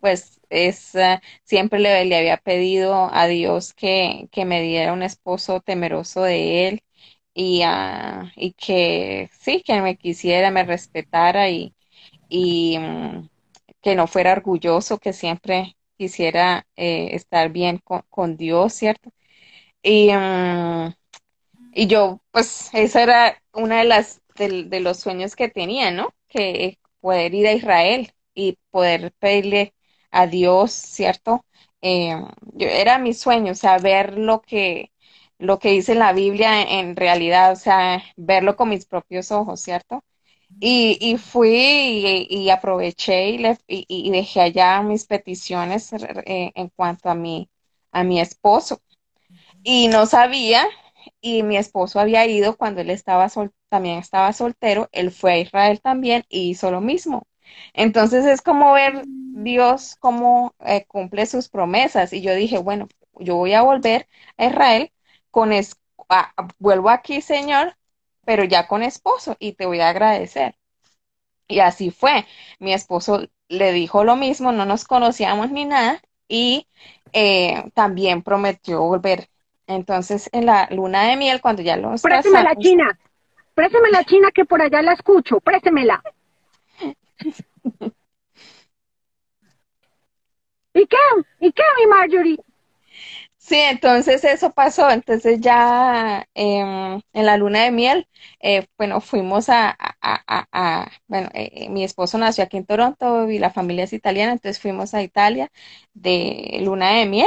[0.00, 5.02] pues es eh, siempre le, le había pedido a Dios que, que me diera un
[5.02, 6.82] esposo temeroso de él
[7.34, 11.74] y, ah, y que sí, que me quisiera, me respetara y,
[12.28, 13.28] y mm,
[13.82, 19.12] que no fuera orgulloso, que siempre quisiera eh, estar bien con, Dios, ¿cierto?
[19.82, 20.94] Y, mm,
[21.74, 26.14] y yo, pues, esa era una de las de, los sueños que tenía, ¿no?
[26.28, 29.74] Que poder ir a Israel y poder pedirle
[30.10, 31.44] a Dios, ¿cierto?
[31.82, 32.14] Eh,
[32.54, 34.92] yo, era mi sueño, o sea, ver lo que,
[35.38, 40.04] lo que dice la Biblia en realidad, o sea, verlo con mis propios ojos, ¿cierto?
[40.58, 46.52] Y, y fui y, y aproveché y, le, y, y dejé allá mis peticiones eh,
[46.54, 47.50] en cuanto a mi,
[47.92, 48.80] a mi esposo.
[49.62, 50.66] Y no sabía,
[51.20, 55.38] y mi esposo había ido cuando él estaba sol, también estaba soltero, él fue a
[55.40, 57.26] Israel también y hizo lo mismo.
[57.74, 62.12] Entonces es como ver Dios cómo eh, cumple sus promesas.
[62.12, 64.08] Y yo dije, bueno, yo voy a volver
[64.38, 64.92] a Israel
[65.30, 65.76] con es
[66.08, 67.76] a, vuelvo aquí, Señor,
[68.24, 70.56] pero ya con esposo y te voy a agradecer.
[71.48, 72.26] Y así fue.
[72.58, 76.68] Mi esposo le dijo lo mismo, no nos conocíamos ni nada y
[77.12, 79.28] eh, también prometió volver.
[79.66, 82.98] Entonces, en la luna de miel, cuando ya los Présteme la china,
[83.54, 86.02] présteme la china que por allá la escucho, préstemela.
[90.72, 90.96] ¿Y qué?
[91.40, 92.38] ¿Y qué, mi Marjorie?
[93.50, 94.88] Sí, entonces eso pasó.
[94.90, 96.60] Entonces ya eh,
[97.12, 98.08] en la luna de miel,
[98.40, 103.40] eh, bueno, fuimos a, a, a, bueno, eh, mi esposo nació aquí en Toronto y
[103.40, 105.50] la familia es italiana, entonces fuimos a Italia
[105.94, 107.26] de luna de miel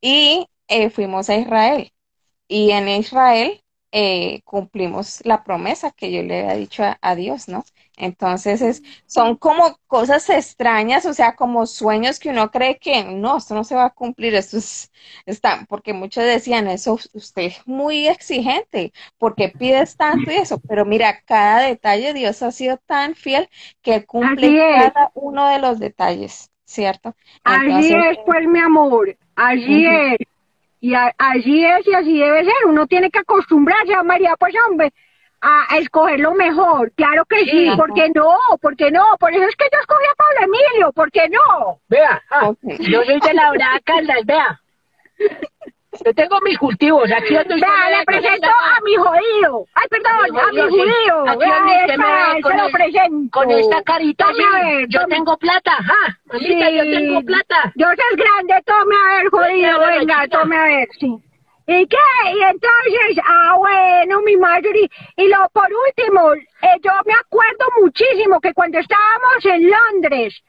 [0.00, 1.92] y eh, fuimos a Israel.
[2.48, 7.64] Y en Israel eh, cumplimos la promesa que yo le había dicho a Dios, ¿no?
[7.96, 13.38] Entonces es, son como cosas extrañas, o sea, como sueños que uno cree que no,
[13.38, 14.92] esto no se va a cumplir, esto es,
[15.24, 20.84] está, porque muchos decían eso, usted es muy exigente, porque pides tanto y eso, pero
[20.84, 23.48] mira, cada detalle Dios ha sido tan fiel
[23.80, 27.14] que cumple cada uno de los detalles, ¿cierto?
[27.44, 30.14] Entonces, allí es, pues, mi amor, allí uh -huh.
[30.20, 30.28] es.
[30.78, 32.54] Y a, allí es y así debe ser.
[32.66, 34.92] Uno tiene que acostumbrarse a María, pues hombre,
[35.40, 36.90] a, escoger lo mejor.
[36.96, 38.36] Claro que sí, ¿por qué no?
[38.60, 39.04] ¿Por qué no?
[39.20, 41.78] Por eso es que yo escogí a Pablo Emilio, ¿por qué no?
[41.88, 42.78] Vea, ah, okay.
[42.90, 44.60] yo soy de la Brada Caldas, vea.
[46.04, 49.64] Yo tengo mis cultivos, aquí donde Vea, le presento a mi jodido.
[49.72, 51.28] Ay, perdón, a mi judío.
[51.28, 53.30] Aquí esa, ve con, se lo el- presento.
[53.40, 55.14] con esta carita, Tome sí, a ver, yo tome.
[55.14, 56.90] tengo plata, ajá, mamita, yo Sí.
[56.90, 57.72] tengo plata.
[57.76, 61.16] Dios es grande, tome a ver, jodido, Venga, tome a ver, sí.
[61.68, 61.96] ¿Y qué?
[62.32, 64.88] Y entonces, ah, bueno, mi Marjorie.
[65.16, 70.42] Y lo por último, eh, yo me acuerdo muchísimo que cuando estábamos en Londres,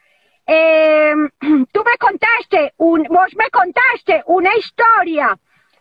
[0.46, 5.36] eh, tú me contaste, un, vos me contaste una historia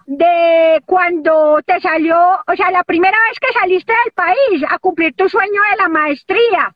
[0.06, 5.14] de cuando te salió, o sea, la primera vez que saliste del país a cumplir
[5.14, 6.74] tu sueño de la maestría,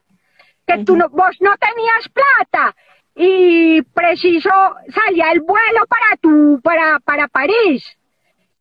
[0.66, 2.77] que tú no, vos no tenías plata
[3.14, 4.51] y preciso
[4.88, 7.96] salía el vuelo para tu, para, para París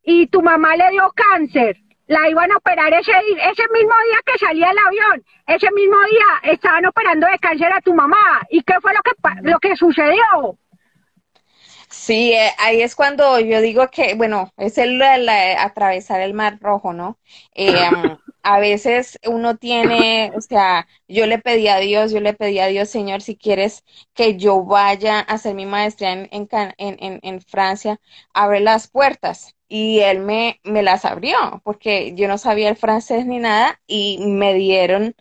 [0.10, 1.78] y tu mamá le dio cáncer.
[2.08, 5.24] La iban a operar ese, ese mismo día que salía el avión.
[5.46, 8.42] Ese mismo día estaban operando de cáncer a tu mamá.
[8.50, 9.12] ¿Y qué fue lo que,
[9.52, 10.58] lo que sucedió?
[11.90, 16.60] Sí, eh, ahí es cuando yo digo que, bueno, es el, el, atravesar el mar
[16.62, 17.20] rojo, ¿no?
[17.56, 17.76] Eh,
[18.44, 22.68] a veces uno tiene, o sea, yo le pedí a Dios, yo le pedí a
[22.68, 28.00] Dios, Señor, si quieres que yo vaya a hacer mi maestría en, en, en Francia,
[28.34, 29.56] abre las puertas.
[29.70, 34.20] Y él me, me las abrió, porque yo no sabía el francés ni nada, y
[34.28, 35.16] me dieron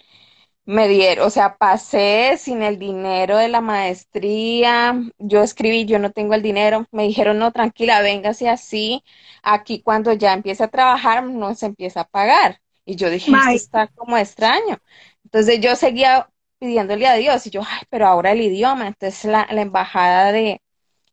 [0.65, 6.13] me dieron, o sea, pasé sin el dinero de la maestría, yo escribí, yo no
[6.13, 9.03] tengo el dinero, me dijeron, no, tranquila, véngase así,
[9.43, 12.61] aquí cuando ya empiece a trabajar no se empieza a pagar.
[12.85, 14.79] Y yo dije, esto está como extraño.
[15.25, 18.87] Entonces yo seguía pidiéndole a Dios y yo, ay, pero ahora el idioma.
[18.89, 20.61] Entonces la, la embajada de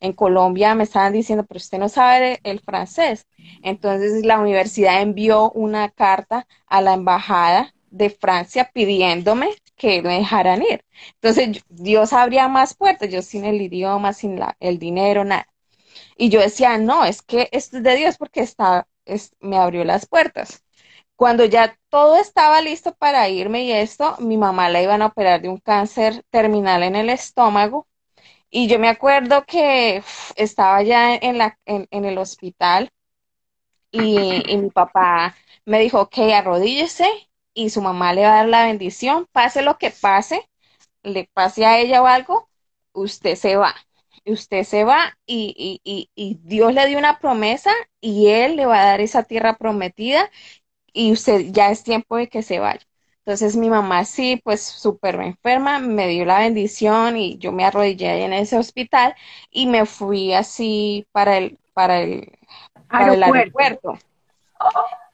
[0.06, 3.28] en Colombia me estaban diciendo, pero usted no sabe el francés.
[3.64, 10.62] Entonces la universidad envió una carta a la embajada de Francia pidiéndome que me dejaran
[10.64, 10.84] ir.
[11.16, 15.48] Entonces Dios abría más puertas, yo sin el idioma, sin el dinero, nada.
[16.18, 19.84] Y yo decía, no, es que esto es de Dios porque está, es- me abrió
[19.84, 20.64] las puertas.
[21.16, 25.42] Cuando ya todo estaba listo para irme y esto, mi mamá la iban a operar
[25.42, 27.88] de un cáncer terminal en el estómago.
[28.58, 30.02] Y yo me acuerdo que
[30.38, 32.90] estaba ya en la, en, el hospital
[33.92, 35.36] y, y mi papá
[35.66, 37.06] me dijo, ok, arrodíllese
[37.54, 40.50] y su mamá le va a dar la bendición, pase lo que pase,
[41.04, 42.50] le pase a ella o algo,
[42.94, 43.76] usted se va.
[44.26, 48.66] Usted se va y, y, y, y Dios le dio una promesa y Él le
[48.68, 50.32] va a dar esa tierra prometida
[50.94, 52.86] y usted ya es tiempo de que se vaya.
[53.26, 58.10] Entonces mi mamá sí, pues súper enferma, me dio la bendición y yo me arrodillé
[58.10, 59.16] ahí en ese hospital
[59.52, 62.32] y me fui así para el, para el,
[62.96, 63.98] para el aeropuerto.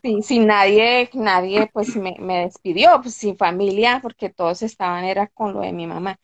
[0.03, 5.27] Sí, sin nadie, nadie pues me, me despidió, pues sin familia, porque todos estaban, era
[5.27, 6.19] con lo de mi mamá.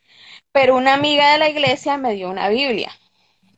[0.51, 2.91] Pero una amiga de la iglesia me dio una Biblia.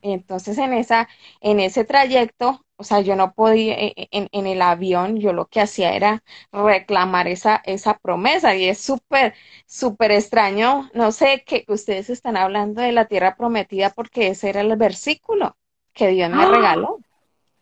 [0.01, 1.07] Entonces en esa,
[1.41, 5.33] en ese trayecto, o sea, yo no podía, e, e, en, en el avión, yo
[5.33, 9.33] lo que hacía era reclamar esa, esa promesa y es súper,
[9.65, 10.89] súper extraño.
[10.93, 15.57] No sé que ustedes están hablando de la tierra prometida porque ese era el versículo
[15.93, 17.01] que Dios me regaló,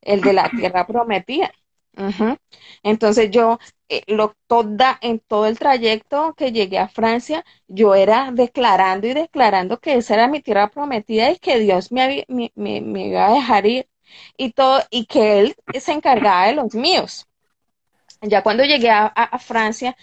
[0.02, 1.52] el de la tierra prometida.
[2.84, 8.32] Entonces yo, eh, lo, toda, en todo el trayecto que llegué a Francia, yo era
[8.34, 12.52] declarando y declarando que esa era mi tierra prometida y que Dios me, había- me,
[12.56, 13.90] me- iba a dejar ir
[14.38, 17.28] y todo, y que Él se encargaba de los míos.
[18.22, 19.96] Ya cuando llegué a Francia,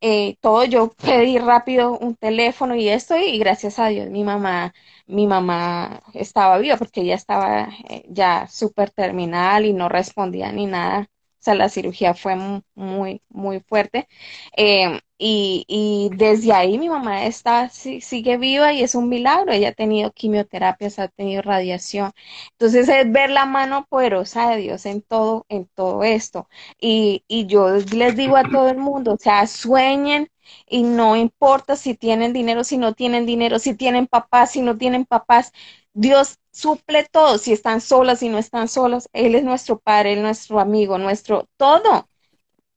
[0.00, 4.74] eh, todo yo pedí rápido un teléfono y esto, y gracias a Dios mi mamá,
[5.06, 10.66] mi mamá estaba viva porque ella estaba eh, ya súper terminal y no respondía ni
[10.66, 11.08] nada.
[11.42, 14.08] O sea, la cirugía fue mu- muy, muy fuerte.
[14.56, 19.52] Eh, y, y desde ahí mi mamá está, sigue viva y es un milagro.
[19.52, 22.12] Ella ha tenido quimioterapias, ha tenido radiación.
[22.52, 26.48] Entonces es ver la mano poderosa de Dios en todo, en todo esto.
[26.80, 30.28] Y, y yo les digo a todo el mundo, o sea, sueñen
[30.68, 34.76] y no importa si tienen dinero, si no tienen dinero, si tienen papás, si no
[34.78, 35.52] tienen papás.
[35.94, 39.08] Dios suple todo, si están solas, si no están solas.
[39.12, 42.08] Él es nuestro padre, Él es nuestro amigo, nuestro todo.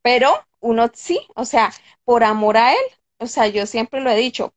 [0.01, 1.71] Pero uno sí, o sea,
[2.03, 2.79] por amor a Él,
[3.19, 4.53] o sea, yo siempre lo he dicho,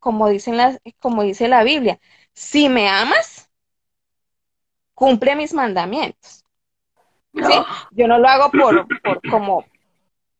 [0.00, 2.00] como dicen las, como dice la Biblia,
[2.34, 3.50] si me amas,
[4.94, 6.44] cumple mis mandamientos.
[7.34, 7.54] ¿sí?
[7.92, 9.64] Yo no lo hago por, por como,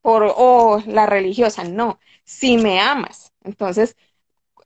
[0.01, 1.99] por, oh, la religiosa, no.
[2.25, 3.97] Si me amas, entonces,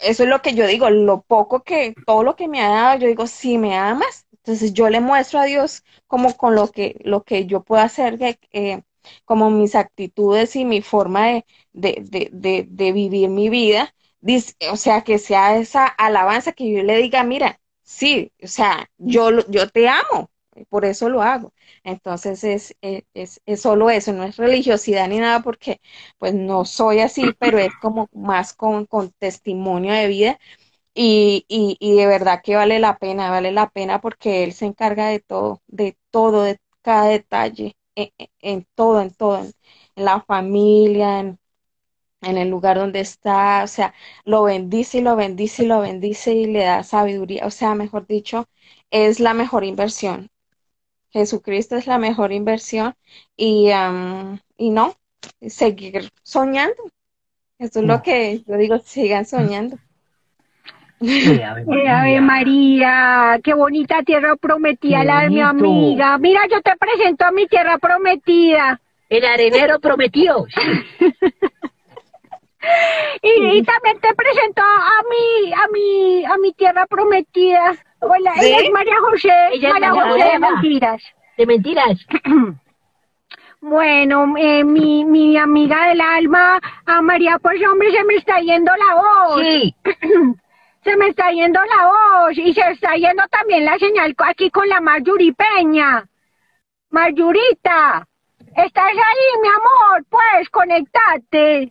[0.01, 2.98] eso es lo que yo digo, lo poco que, todo lo que me ha dado,
[3.01, 7.01] yo digo, si me amas, entonces yo le muestro a Dios como con lo que,
[7.05, 8.18] lo que yo puedo hacer,
[8.53, 8.82] eh,
[9.24, 14.76] como mis actitudes y mi forma de, de, de, de, vivir mi vida, Dice, o
[14.76, 19.66] sea, que sea esa alabanza que yo le diga, mira, sí, o sea, yo, yo
[19.70, 20.30] te amo,
[20.69, 21.53] por eso lo hago.
[21.85, 25.81] Entonces es, es, es, es solo eso, no es religiosidad ni nada, porque
[26.19, 30.39] pues no soy así, pero es como más con, con testimonio de vida
[30.95, 34.67] y, y, y de verdad que vale la pena, vale la pena porque Él se
[34.67, 39.53] encarga de todo, de todo, de cada detalle, en, en- en todo, en todo, en,
[39.97, 41.39] en la familia, en,
[42.23, 43.95] en el lugar donde está, o sea,
[44.25, 48.07] lo bendice y lo bendice y lo bendice y le da sabiduría, o sea, mejor
[48.07, 48.47] dicho,
[48.91, 50.29] es la mejor inversión.
[51.13, 52.95] Jesucristo es la mejor inversión
[53.37, 54.95] y, am, y no,
[55.49, 56.77] seguir soñando.
[57.59, 59.77] Eso es lo que yo digo, sigan soñando.
[61.01, 66.17] Sí, Ave Eh, Ave María, qué bonita tierra prometida la de mi amiga.
[66.19, 68.81] Mira, yo te presento a mi tierra prometida.
[69.09, 70.47] El arenero prometido.
[73.23, 77.75] Y, y también te presento a mi, a mi, a mi tierra prometida.
[78.01, 81.03] Hola, es María José, Ella es María María José de mentiras.
[81.36, 82.07] De mentiras.
[83.62, 88.72] Bueno, eh, mi, mi amiga del alma, a María, pues hombre, se me está yendo
[88.74, 89.42] la voz.
[89.42, 89.74] Sí.
[90.82, 94.66] Se me está yendo la voz y se está yendo también la señal aquí con
[94.66, 96.09] la Marjuri Peña.
[96.88, 98.09] Marjurita,
[98.57, 100.07] ¿estás ahí, mi amor?
[100.09, 101.70] Pues, conectate.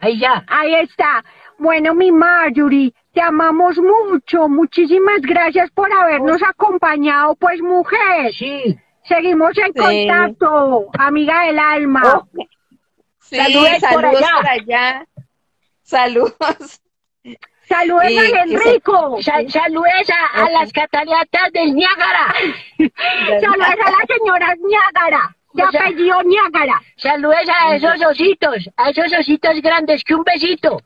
[0.00, 0.42] Ahí ya.
[0.48, 1.22] Ahí está.
[1.58, 4.48] Bueno, mi Marjorie, te amamos mucho.
[4.48, 8.32] Muchísimas gracias por habernos acompañado, pues, mujer.
[8.32, 8.78] Sí.
[9.02, 10.06] Seguimos en Sí.
[10.06, 12.02] contacto, amiga del alma.
[12.14, 12.28] Oh,
[13.18, 14.36] sí, Saludos por saludos allá.
[14.36, 15.06] por allá.
[15.82, 16.80] Saludos.
[17.68, 19.16] Saludos y a se- Enrico.
[19.20, 22.34] Sa- saludes a, a las cataratas del Niágara.
[23.40, 26.80] Saludos a la señora Niágara, de apellido Niágara.
[26.96, 30.80] Saludes a esos ositos, a esos ositos grandes, que un besito.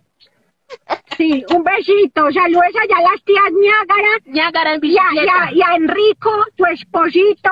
[1.17, 2.31] Sí, un besito.
[2.33, 5.43] Saludos allá a las tías Niágara Niágara en y a, y bicicleta.
[5.45, 7.51] a- y a Enrico, tu esposito,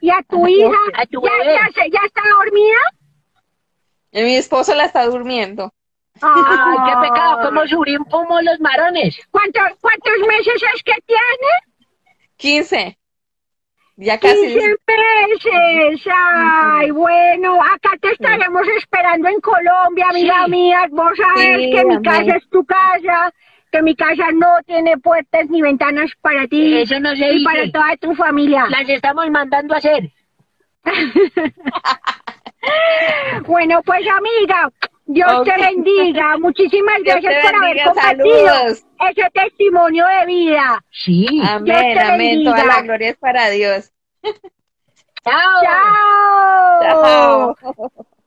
[0.00, 0.78] y a tu hija.
[0.94, 2.80] a tu ¿Ya, ya, se- ya está dormida?
[4.12, 5.72] Y mi esposo la está durmiendo.
[6.22, 9.18] Ay, qué pecado, cómo subimos como los marones.
[9.30, 11.80] ¿Cuántos, ¿Cuántos meses es que tiene?
[12.36, 12.98] 15.
[14.02, 14.34] Ya casi.
[14.34, 16.06] 15 meses.
[16.10, 20.50] Ay, bueno, acá te estaremos esperando en Colombia, amiga Sí.
[20.50, 20.86] mía.
[20.90, 23.30] Vos sabes Sí, que mi casa es tu casa,
[23.70, 27.70] que mi casa no tiene puertas ni ventanas para ti Eso no se y para
[27.70, 28.64] toda tu familia.
[28.70, 30.10] Las estamos mandando a hacer.
[33.46, 34.70] Bueno, pues amiga,
[35.12, 36.36] Dios te bendiga.
[36.38, 38.84] Muchísimas Dios gracias por haber compartido saludos.
[39.08, 40.84] ese testimonio de vida.
[40.90, 41.26] Sí.
[41.48, 42.44] Amén, te amén.
[42.44, 43.92] Toda la gloria es para Dios.
[45.24, 45.62] Chao.
[45.62, 47.56] Chao.
[47.60, 47.94] Chao.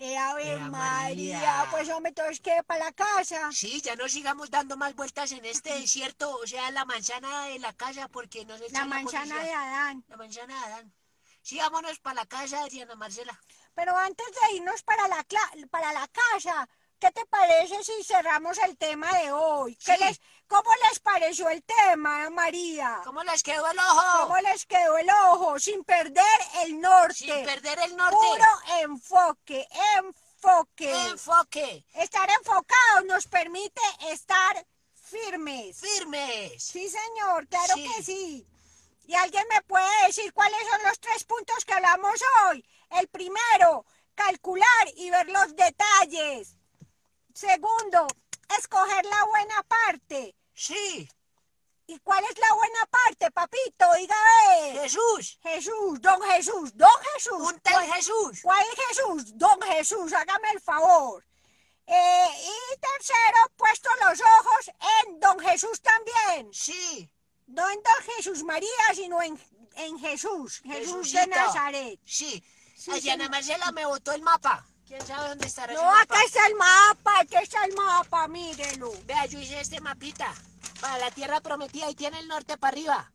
[0.00, 1.38] Eh, Ave Ea María.
[1.38, 1.66] María.
[1.72, 3.50] pues hombre, entonces que para la casa.
[3.50, 7.58] Sí, ya no sigamos dando más vueltas en este desierto, o sea, la manzana de
[7.58, 9.60] la casa, porque nos La echan manzana de policía.
[9.60, 10.04] Adán.
[10.08, 10.92] La manzana de Adán.
[11.48, 13.40] Sí, vámonos para la casa, Diana Marcela.
[13.74, 15.24] Pero antes de irnos para la,
[15.70, 16.68] para la casa,
[17.00, 19.74] ¿qué te parece si cerramos el tema de hoy?
[19.76, 20.04] ¿Qué Sí.
[20.04, 23.00] les, ¿Cómo les pareció el tema, María?
[23.02, 24.26] ¿Cómo les quedó el ojo?
[24.28, 25.58] ¿Cómo les quedó el ojo?
[25.58, 27.14] Sin perder el norte.
[27.14, 28.16] Sin perder el norte.
[28.16, 31.06] Puro enfoque, enfoque.
[31.06, 31.86] Enfoque.
[31.94, 33.80] Estar enfocados nos permite
[34.10, 35.80] estar firmes.
[35.80, 36.62] Firmes.
[36.62, 37.88] Sí, señor, claro Sí.
[37.96, 38.46] que sí.
[39.08, 42.62] ¿Y alguien me puede decir cuáles son los tres puntos que hablamos hoy?
[42.90, 46.58] El primero, calcular y ver los detalles.
[47.32, 48.06] Segundo,
[48.58, 50.36] escoger la buena parte.
[50.52, 51.08] Sí.
[51.86, 53.86] ¿Y cuál es la buena parte, papito?
[53.94, 54.82] Dígame.
[54.82, 55.38] Jesús.
[55.42, 57.40] Jesús, don Jesús, don Jesús.
[57.40, 58.40] Un tal Jesús.
[58.42, 59.38] ¿Cuál Jesús?
[59.38, 61.24] Don Jesús, hágame el favor.
[61.86, 64.70] Eh, y tercero, puesto los ojos
[65.06, 66.52] en don Jesús también.
[66.52, 67.10] Sí.
[67.48, 69.38] No en don Jesús María, sino en,
[69.76, 70.60] en Jesús.
[70.64, 71.26] Jesús de.
[71.26, 71.98] Nazaret.
[72.04, 72.42] Sí.
[72.76, 73.28] Sí, señor.
[73.30, 74.64] Marcela me botó el mapa.
[74.86, 76.00] ¿Quién sabe dónde estará No, mapa?
[76.02, 78.90] acá está el mapa, aquí está el mapa, mírelo.
[79.04, 80.32] Vea, yo hice este mapita
[80.80, 83.12] para la tierra prometida y tiene el norte para arriba.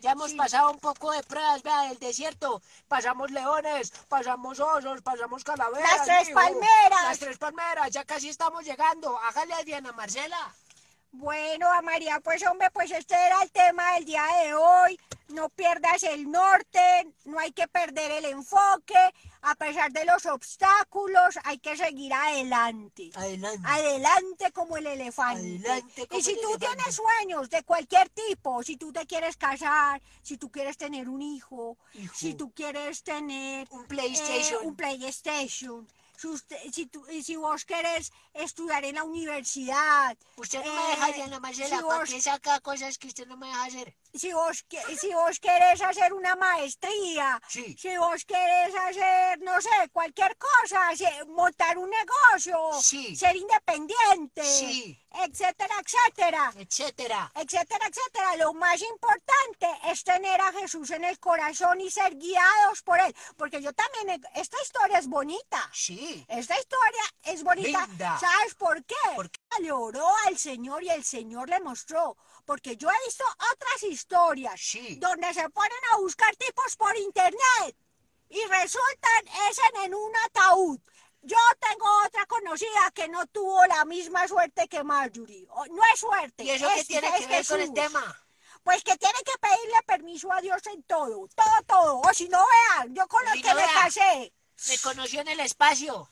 [0.00, 0.36] Ya hemos Sí.
[0.36, 2.62] pasado un poco de pruebas, vea, del desierto.
[2.88, 5.90] Pasamos leones, pasamos osos, pasamos calaveras.
[5.98, 7.02] Las tres palmeras.
[7.04, 9.16] Las tres palmeras, ya casi estamos llegando.
[9.18, 10.54] Hágale a Diana Marcela.
[11.12, 14.98] Bueno, a María, pues hombre, pues este era el tema del día de hoy.
[15.28, 16.80] No pierdas el norte,
[17.24, 18.94] no hay que perder el enfoque.
[19.42, 23.10] A pesar de los obstáculos, hay que seguir adelante.
[23.14, 23.60] Adelante.
[23.64, 25.40] Adelante como el elefante.
[25.40, 26.76] Adelante como y si el tú elefante.
[26.76, 31.22] tienes sueños de cualquier tipo, si tú te quieres casar, si tú quieres tener un
[31.22, 32.14] hijo, Hijo.
[32.14, 34.62] si tú quieres tener Un PlayStation.
[34.62, 35.88] eh, un PlayStation,
[36.20, 40.74] si, usted- si, tú- y si vos querés estudiar en la universidad, Usted no eh,
[40.84, 41.76] me deja, Diana Marcela.
[41.78, 43.96] si ¿Para vos- saca cosas que usted no me deja hacer?
[44.14, 44.64] Si vos,
[45.00, 47.76] si vos querés hacer una maestría, Sí.
[47.78, 50.80] si vos querés hacer, no sé, cualquier cosa,
[51.28, 53.14] montar un negocio, Sí.
[53.16, 54.98] ser independiente, Sí.
[55.12, 57.32] etcétera, etcétera, Etcétera.
[57.34, 58.36] etcétera, etcétera.
[58.36, 63.14] Lo más importante es tener a Jesús en el corazón y ser guiados por él,
[63.36, 65.68] porque yo también, esta historia es bonita.
[65.72, 66.24] Sí.
[66.28, 67.86] Esta historia es bonita.
[67.86, 68.18] Linda.
[68.18, 68.94] ¿Sabes por qué?
[69.14, 69.30] ¿Por
[69.60, 72.16] Le oró al Señor y el Señor le mostró.
[72.50, 73.22] Porque yo he visto
[73.52, 74.96] otras historias Sí.
[74.96, 77.76] donde se ponen a buscar tipos por internet
[78.28, 80.80] y resultan es en, un ataúd.
[81.22, 85.46] Yo tengo otra conocida que no tuvo la misma suerte que Marjorie.
[85.46, 86.42] No es suerte.
[86.42, 88.26] ¿Y eso es, qué tiene es que ver con el tema?
[88.64, 91.28] Pues que tiene que pedirle permiso a Dios en todo.
[91.28, 92.00] Todo, todo.
[92.00, 92.44] O si no,
[92.78, 93.80] vean, yo con los Si que no, me vea.
[93.80, 94.32] casé.
[94.70, 96.08] Me conoció en el espacio.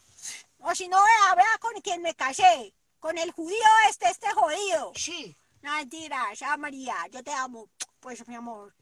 [0.61, 2.73] O si no, vea, vea con quien me casé.
[3.01, 4.93] Con el judío este, este jodido.
[4.95, 5.37] Sí.
[5.73, 7.69] Mentiras, ah, María, yo te amo.
[8.01, 8.75] Pues, mi amor.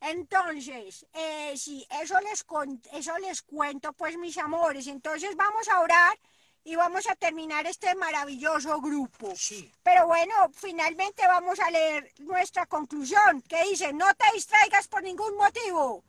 [0.00, 4.86] Entonces, eh, sí, eso les, con- eso les cuento, pues, mis amores.
[4.86, 6.18] Entonces, vamos a orar
[6.64, 9.34] y vamos a terminar este maravilloso grupo.
[9.36, 9.70] Sí.
[9.82, 15.36] Pero bueno, finalmente vamos a leer nuestra conclusión, que dice, no te distraigas por ningún
[15.36, 16.02] motivo,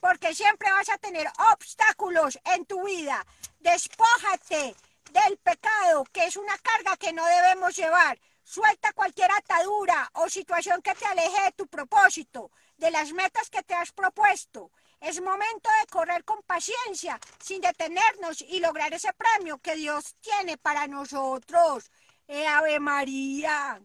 [0.00, 3.24] porque siempre vas a tener obstáculos en tu vida.
[3.60, 4.74] Despójate
[5.12, 8.18] del pecado, que es una carga que no debemos llevar.
[8.48, 13.62] Suelta cualquier atadura o situación que te aleje de tu propósito, de las metas que
[13.62, 14.70] te has propuesto.
[15.02, 20.56] Es momento de correr con paciencia, sin detenernos y lograr ese premio que Dios tiene
[20.56, 21.90] para nosotros.
[22.26, 23.82] Eh, Ave María.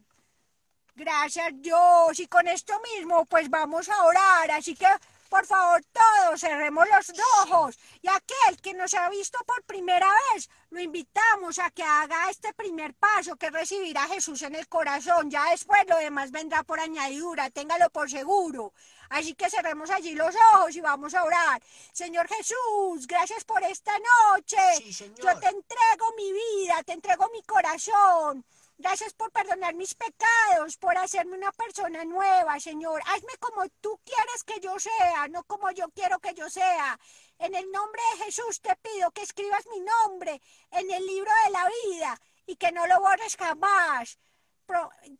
[0.95, 2.17] Gracias Dios.
[2.21, 4.49] Y con esto mismo, pues vamos a orar.
[4.51, 4.87] Así que,
[5.33, 7.11] por favor, todos cerremos los
[7.41, 7.79] ojos.
[8.03, 12.53] Y aquel que nos ha visto por primera vez, lo invitamos a que haga este
[12.53, 15.31] primer paso, que es recibir a Jesús en el corazón.
[15.31, 18.73] Ya después lo demás vendrá por añadidura, téngalo por seguro.
[19.09, 21.59] Así que cerremos allí los ojos y vamos a orar.
[21.91, 24.57] Señor Jesús, gracias por esta noche.
[24.91, 25.11] Sí.
[25.17, 28.45] Yo te entrego mi vida, te entrego mi corazón.
[28.77, 33.01] Gracias por perdonar mis pecados, por hacerme una persona nueva, Señor.
[33.05, 36.99] Hazme como tú quieres que yo sea, no como yo quiero que yo sea.
[37.37, 41.51] En el nombre de Jesús te pido que escribas mi nombre en el libro de
[41.51, 44.17] la vida y que no lo borres jamás.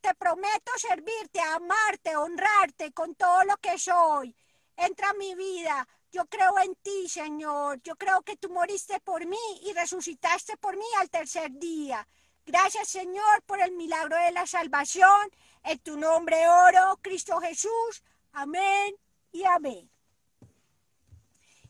[0.01, 4.35] Te prometo servirte, amarte, honrarte con todo lo que soy.
[4.75, 5.87] entra a mi vida.
[6.11, 7.81] Yo creo en ti, Señor.
[7.83, 12.07] Yo creo que tú moriste por mí y resucitaste por mí al tercer día.
[12.45, 15.31] Gracias, Señor, por el milagro de la salvación.
[15.63, 18.03] En tu nombre oro, Cristo Jesús.
[18.33, 18.95] Amén
[19.31, 19.89] y amén.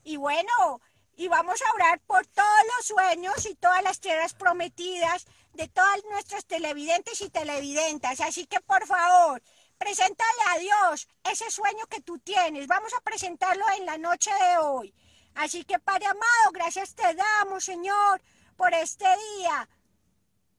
[0.03, 0.82] Y bueno,
[1.15, 6.03] y vamos a orar por todos los sueños y todas las tierras prometidas de todas
[6.05, 8.19] nuestras televidentes y televidentes.
[8.21, 9.41] Así que por favor,
[9.78, 12.67] preséntale a Dios ese sueño que tú tienes.
[12.67, 14.93] Vamos a presentarlo en la noche de hoy.
[15.36, 18.21] Así que Padre amado, gracias te damos, Señor,
[18.57, 19.05] por este
[19.38, 19.69] día.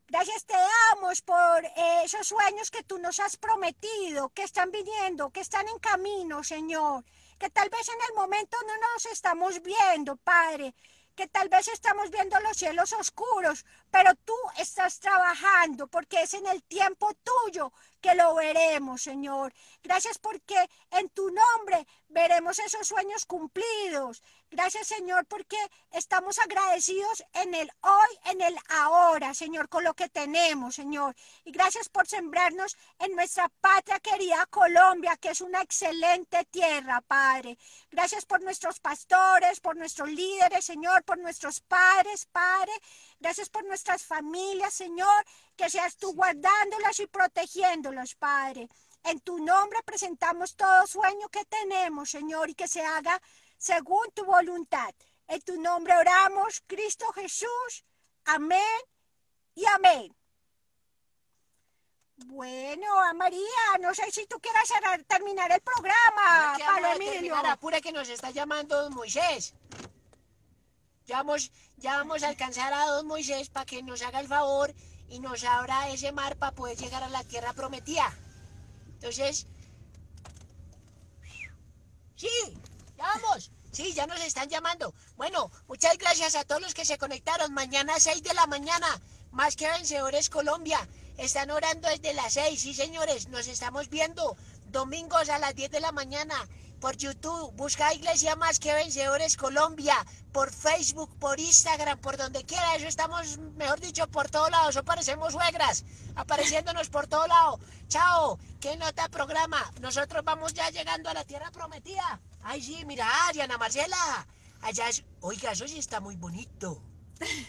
[0.06, 5.30] Gracias te damos por eh, esos sueños que tú nos has prometido, que están viniendo,
[5.30, 7.04] que están en camino, Señor.
[7.38, 10.74] Que tal vez en el momento no nos estamos viendo, Padre.
[11.16, 16.46] Que tal vez estamos viendo los cielos oscuros, pero tú estás trabajando porque es en
[16.48, 19.54] el tiempo tuyo que lo veremos, Señor.
[19.82, 24.22] Gracias porque en tu nombre veremos esos sueños cumplidos.
[24.50, 25.56] Gracias, Señor, porque
[25.90, 31.14] estamos agradecidos en el hoy, en el ahora, Señor, con lo que tenemos, Señor.
[31.44, 37.58] Y gracias por sembrarnos en nuestra patria querida Colombia, que es una excelente tierra, Padre.
[37.90, 42.72] Gracias por nuestros pastores, por nuestros líderes, Señor, por nuestros padres, Padre.
[43.18, 45.24] Gracias por nuestras familias, Señor,
[45.56, 48.68] que seas tú guardándolas y protegiéndolas, Padre.
[49.04, 53.20] En tu nombre presentamos todo sueño que tenemos, Señor, y que se haga
[53.58, 54.94] según tu voluntad.
[55.28, 57.84] En tu nombre oramos, Cristo Jesús.
[58.24, 58.80] Amén
[59.54, 60.14] y amén.
[62.16, 64.68] Bueno, a María, no sé si tú quieras
[65.06, 67.12] terminar el programa, ¿Qué Pablo vamos a Emilio.
[67.12, 67.46] terminar?
[67.46, 69.54] Apura que nos está llamando don Moisés.
[71.06, 74.72] Ya vamos, ya vamos a alcanzar a don Moisés para que nos haga el favor
[75.08, 78.16] y nos abra ese mar para poder llegar a la tierra prometida.
[78.94, 79.46] Entonces,
[82.16, 82.28] sí,
[82.96, 83.50] ya vamos.
[83.72, 84.94] Sí, ya nos están llamando.
[85.16, 87.52] Bueno, muchas gracias a todos los que se conectaron.
[87.52, 88.86] Mañana a 6 de la mañana,
[89.32, 90.88] más que vencedores Colombia.
[91.18, 94.36] Están orando desde las 6, sí señores, nos estamos viendo.
[94.70, 96.34] Domingos a las 10 de la mañana
[96.84, 99.96] por YouTube, busca Iglesia Más que Vencedores Colombia,
[100.32, 104.84] por Facebook, por Instagram, por donde quiera, eso estamos, mejor dicho, por todos lados, eso
[104.84, 105.82] parecemos suegras,
[106.14, 107.58] apareciéndonos por todo lado.
[107.88, 112.20] Chao, qué nota programa, nosotros vamos ya llegando a la tierra prometida.
[112.42, 114.26] Ay, sí, mira, Diana Marcela,
[114.60, 116.82] allá es, oiga, eso sí está muy bonito.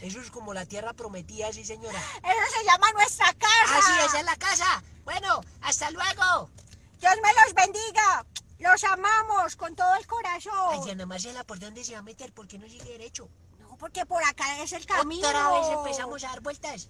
[0.01, 1.99] Eso es como la tierra prometida, sí señora.
[1.99, 3.65] Eso se llama nuestra casa.
[3.67, 4.81] Ah, sí, esa es la casa.
[5.03, 6.49] Bueno, hasta luego.
[7.01, 8.25] Dios me los bendiga.
[8.65, 10.69] Los amamos con todo el corazón.
[10.71, 12.33] Ay, Diana Marcela, ¿por dónde se va a meter?
[12.33, 13.29] ¿Por qué no sigue derecho?
[13.59, 15.27] No, porque por acá es el camino.
[15.27, 16.89] Otra vez empezamos a dar vueltas.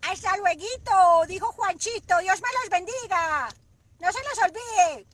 [0.00, 2.18] Hasta luego, dijo Juanchito.
[2.20, 3.48] Dios me los bendiga.
[3.98, 5.06] No se los olvide.